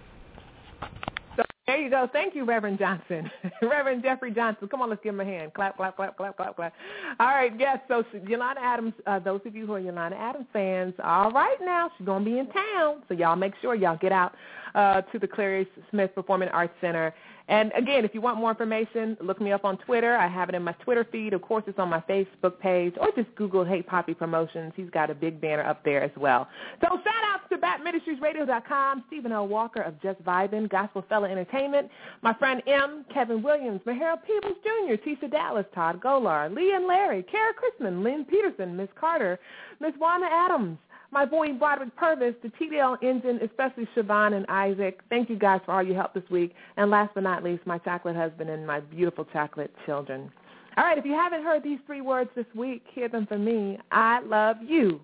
[1.66, 2.08] There you go.
[2.12, 3.30] Thank you, Reverend Johnson.
[3.62, 4.66] Reverend Jeffrey Johnson.
[4.68, 5.54] Come on, let's give him a hand.
[5.54, 6.74] Clap, clap, clap, clap, clap, clap.
[7.20, 7.78] All right, yes.
[7.86, 11.88] So Yolanda Adams, uh, those of you who are Yolanda Adams fans, all right now,
[11.96, 13.02] she's going to be in town.
[13.06, 14.34] So y'all make sure y'all get out
[14.74, 17.14] uh, to the Clarice Smith Performing Arts Center.
[17.48, 20.16] And again, if you want more information, look me up on Twitter.
[20.16, 21.32] I have it in my Twitter feed.
[21.32, 24.72] Of course, it's on my Facebook page, or just Google Hey Poppy Promotions.
[24.76, 26.48] He's got a big banner up there as well.
[26.80, 29.48] So shout outs to BatMinistriesRadio.com, Stephen L.
[29.48, 31.90] Walker of Just Vibin, Gospel Fella Entertainment,
[32.22, 37.22] my friend M, Kevin Williams, Mahara Peebles Jr., Tisha Dallas, Todd Golar, Lee and Larry,
[37.24, 39.38] Kara Chrisman, Lynn Peterson, Miss Carter,
[39.80, 40.78] Miss Wanda Adams,
[41.12, 45.00] my boy Broderick Purvis, the TDL engine, especially Siobhan and Isaac.
[45.10, 46.54] Thank you guys for all your help this week.
[46.78, 50.32] And last but not least, my chocolate husband and my beautiful chocolate children.
[50.78, 53.78] All right, if you haven't heard these three words this week, hear them from me.
[53.90, 55.02] I love you,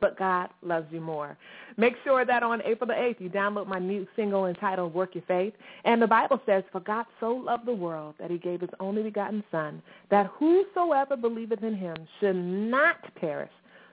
[0.00, 1.36] but God loves you more.
[1.76, 5.24] Make sure that on April the 8th, you download my new single entitled Work Your
[5.28, 5.52] Faith.
[5.84, 9.02] And the Bible says, For God so loved the world that he gave his only
[9.02, 13.52] begotten Son, that whosoever believeth in him should not perish,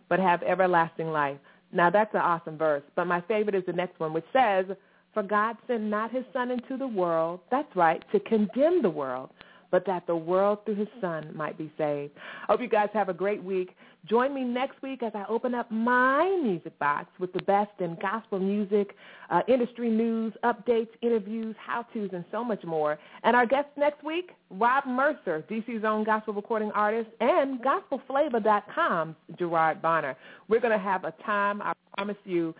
[0.09, 1.37] but have everlasting life.
[1.71, 4.65] Now that's an awesome verse, but my favorite is the next one, which says,
[5.13, 9.29] For God sent not his Son into the world, that's right, to condemn the world,
[9.71, 12.13] but that the world through his Son might be saved.
[12.43, 13.75] I hope you guys have a great week.
[14.09, 17.97] Join me next week as I open up my music box with the best in
[18.01, 18.95] gospel music,
[19.29, 22.99] uh, industry news, updates, interviews, how-tos, and so much more.
[23.23, 29.81] And our guest next week, Rob Mercer, DC's own gospel recording artist, and GospelFlavor.com's Gerard
[29.81, 30.15] Bonner.
[30.47, 32.53] We're going to have a time, I promise you,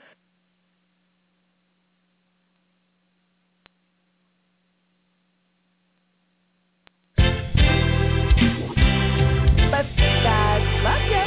[10.86, 11.25] love you.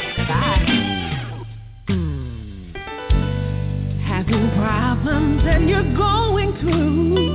[4.05, 7.28] Having problems and you're going through.